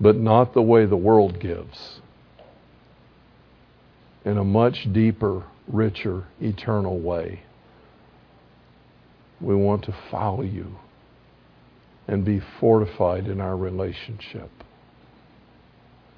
but 0.00 0.16
not 0.16 0.54
the 0.54 0.62
way 0.62 0.86
the 0.86 0.96
world 0.96 1.38
gives, 1.38 2.00
in 4.28 4.36
a 4.36 4.44
much 4.44 4.86
deeper, 4.92 5.42
richer, 5.66 6.26
eternal 6.38 7.00
way. 7.00 7.40
We 9.40 9.54
want 9.54 9.84
to 9.84 9.96
follow 10.10 10.42
you 10.42 10.76
and 12.06 12.26
be 12.26 12.42
fortified 12.60 13.26
in 13.26 13.40
our 13.40 13.56
relationship. 13.56 14.50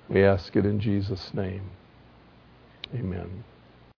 We 0.08 0.24
ask 0.24 0.56
it 0.56 0.66
in 0.66 0.80
Jesus' 0.80 1.30
name. 1.32 1.70
Amen. 2.92 3.44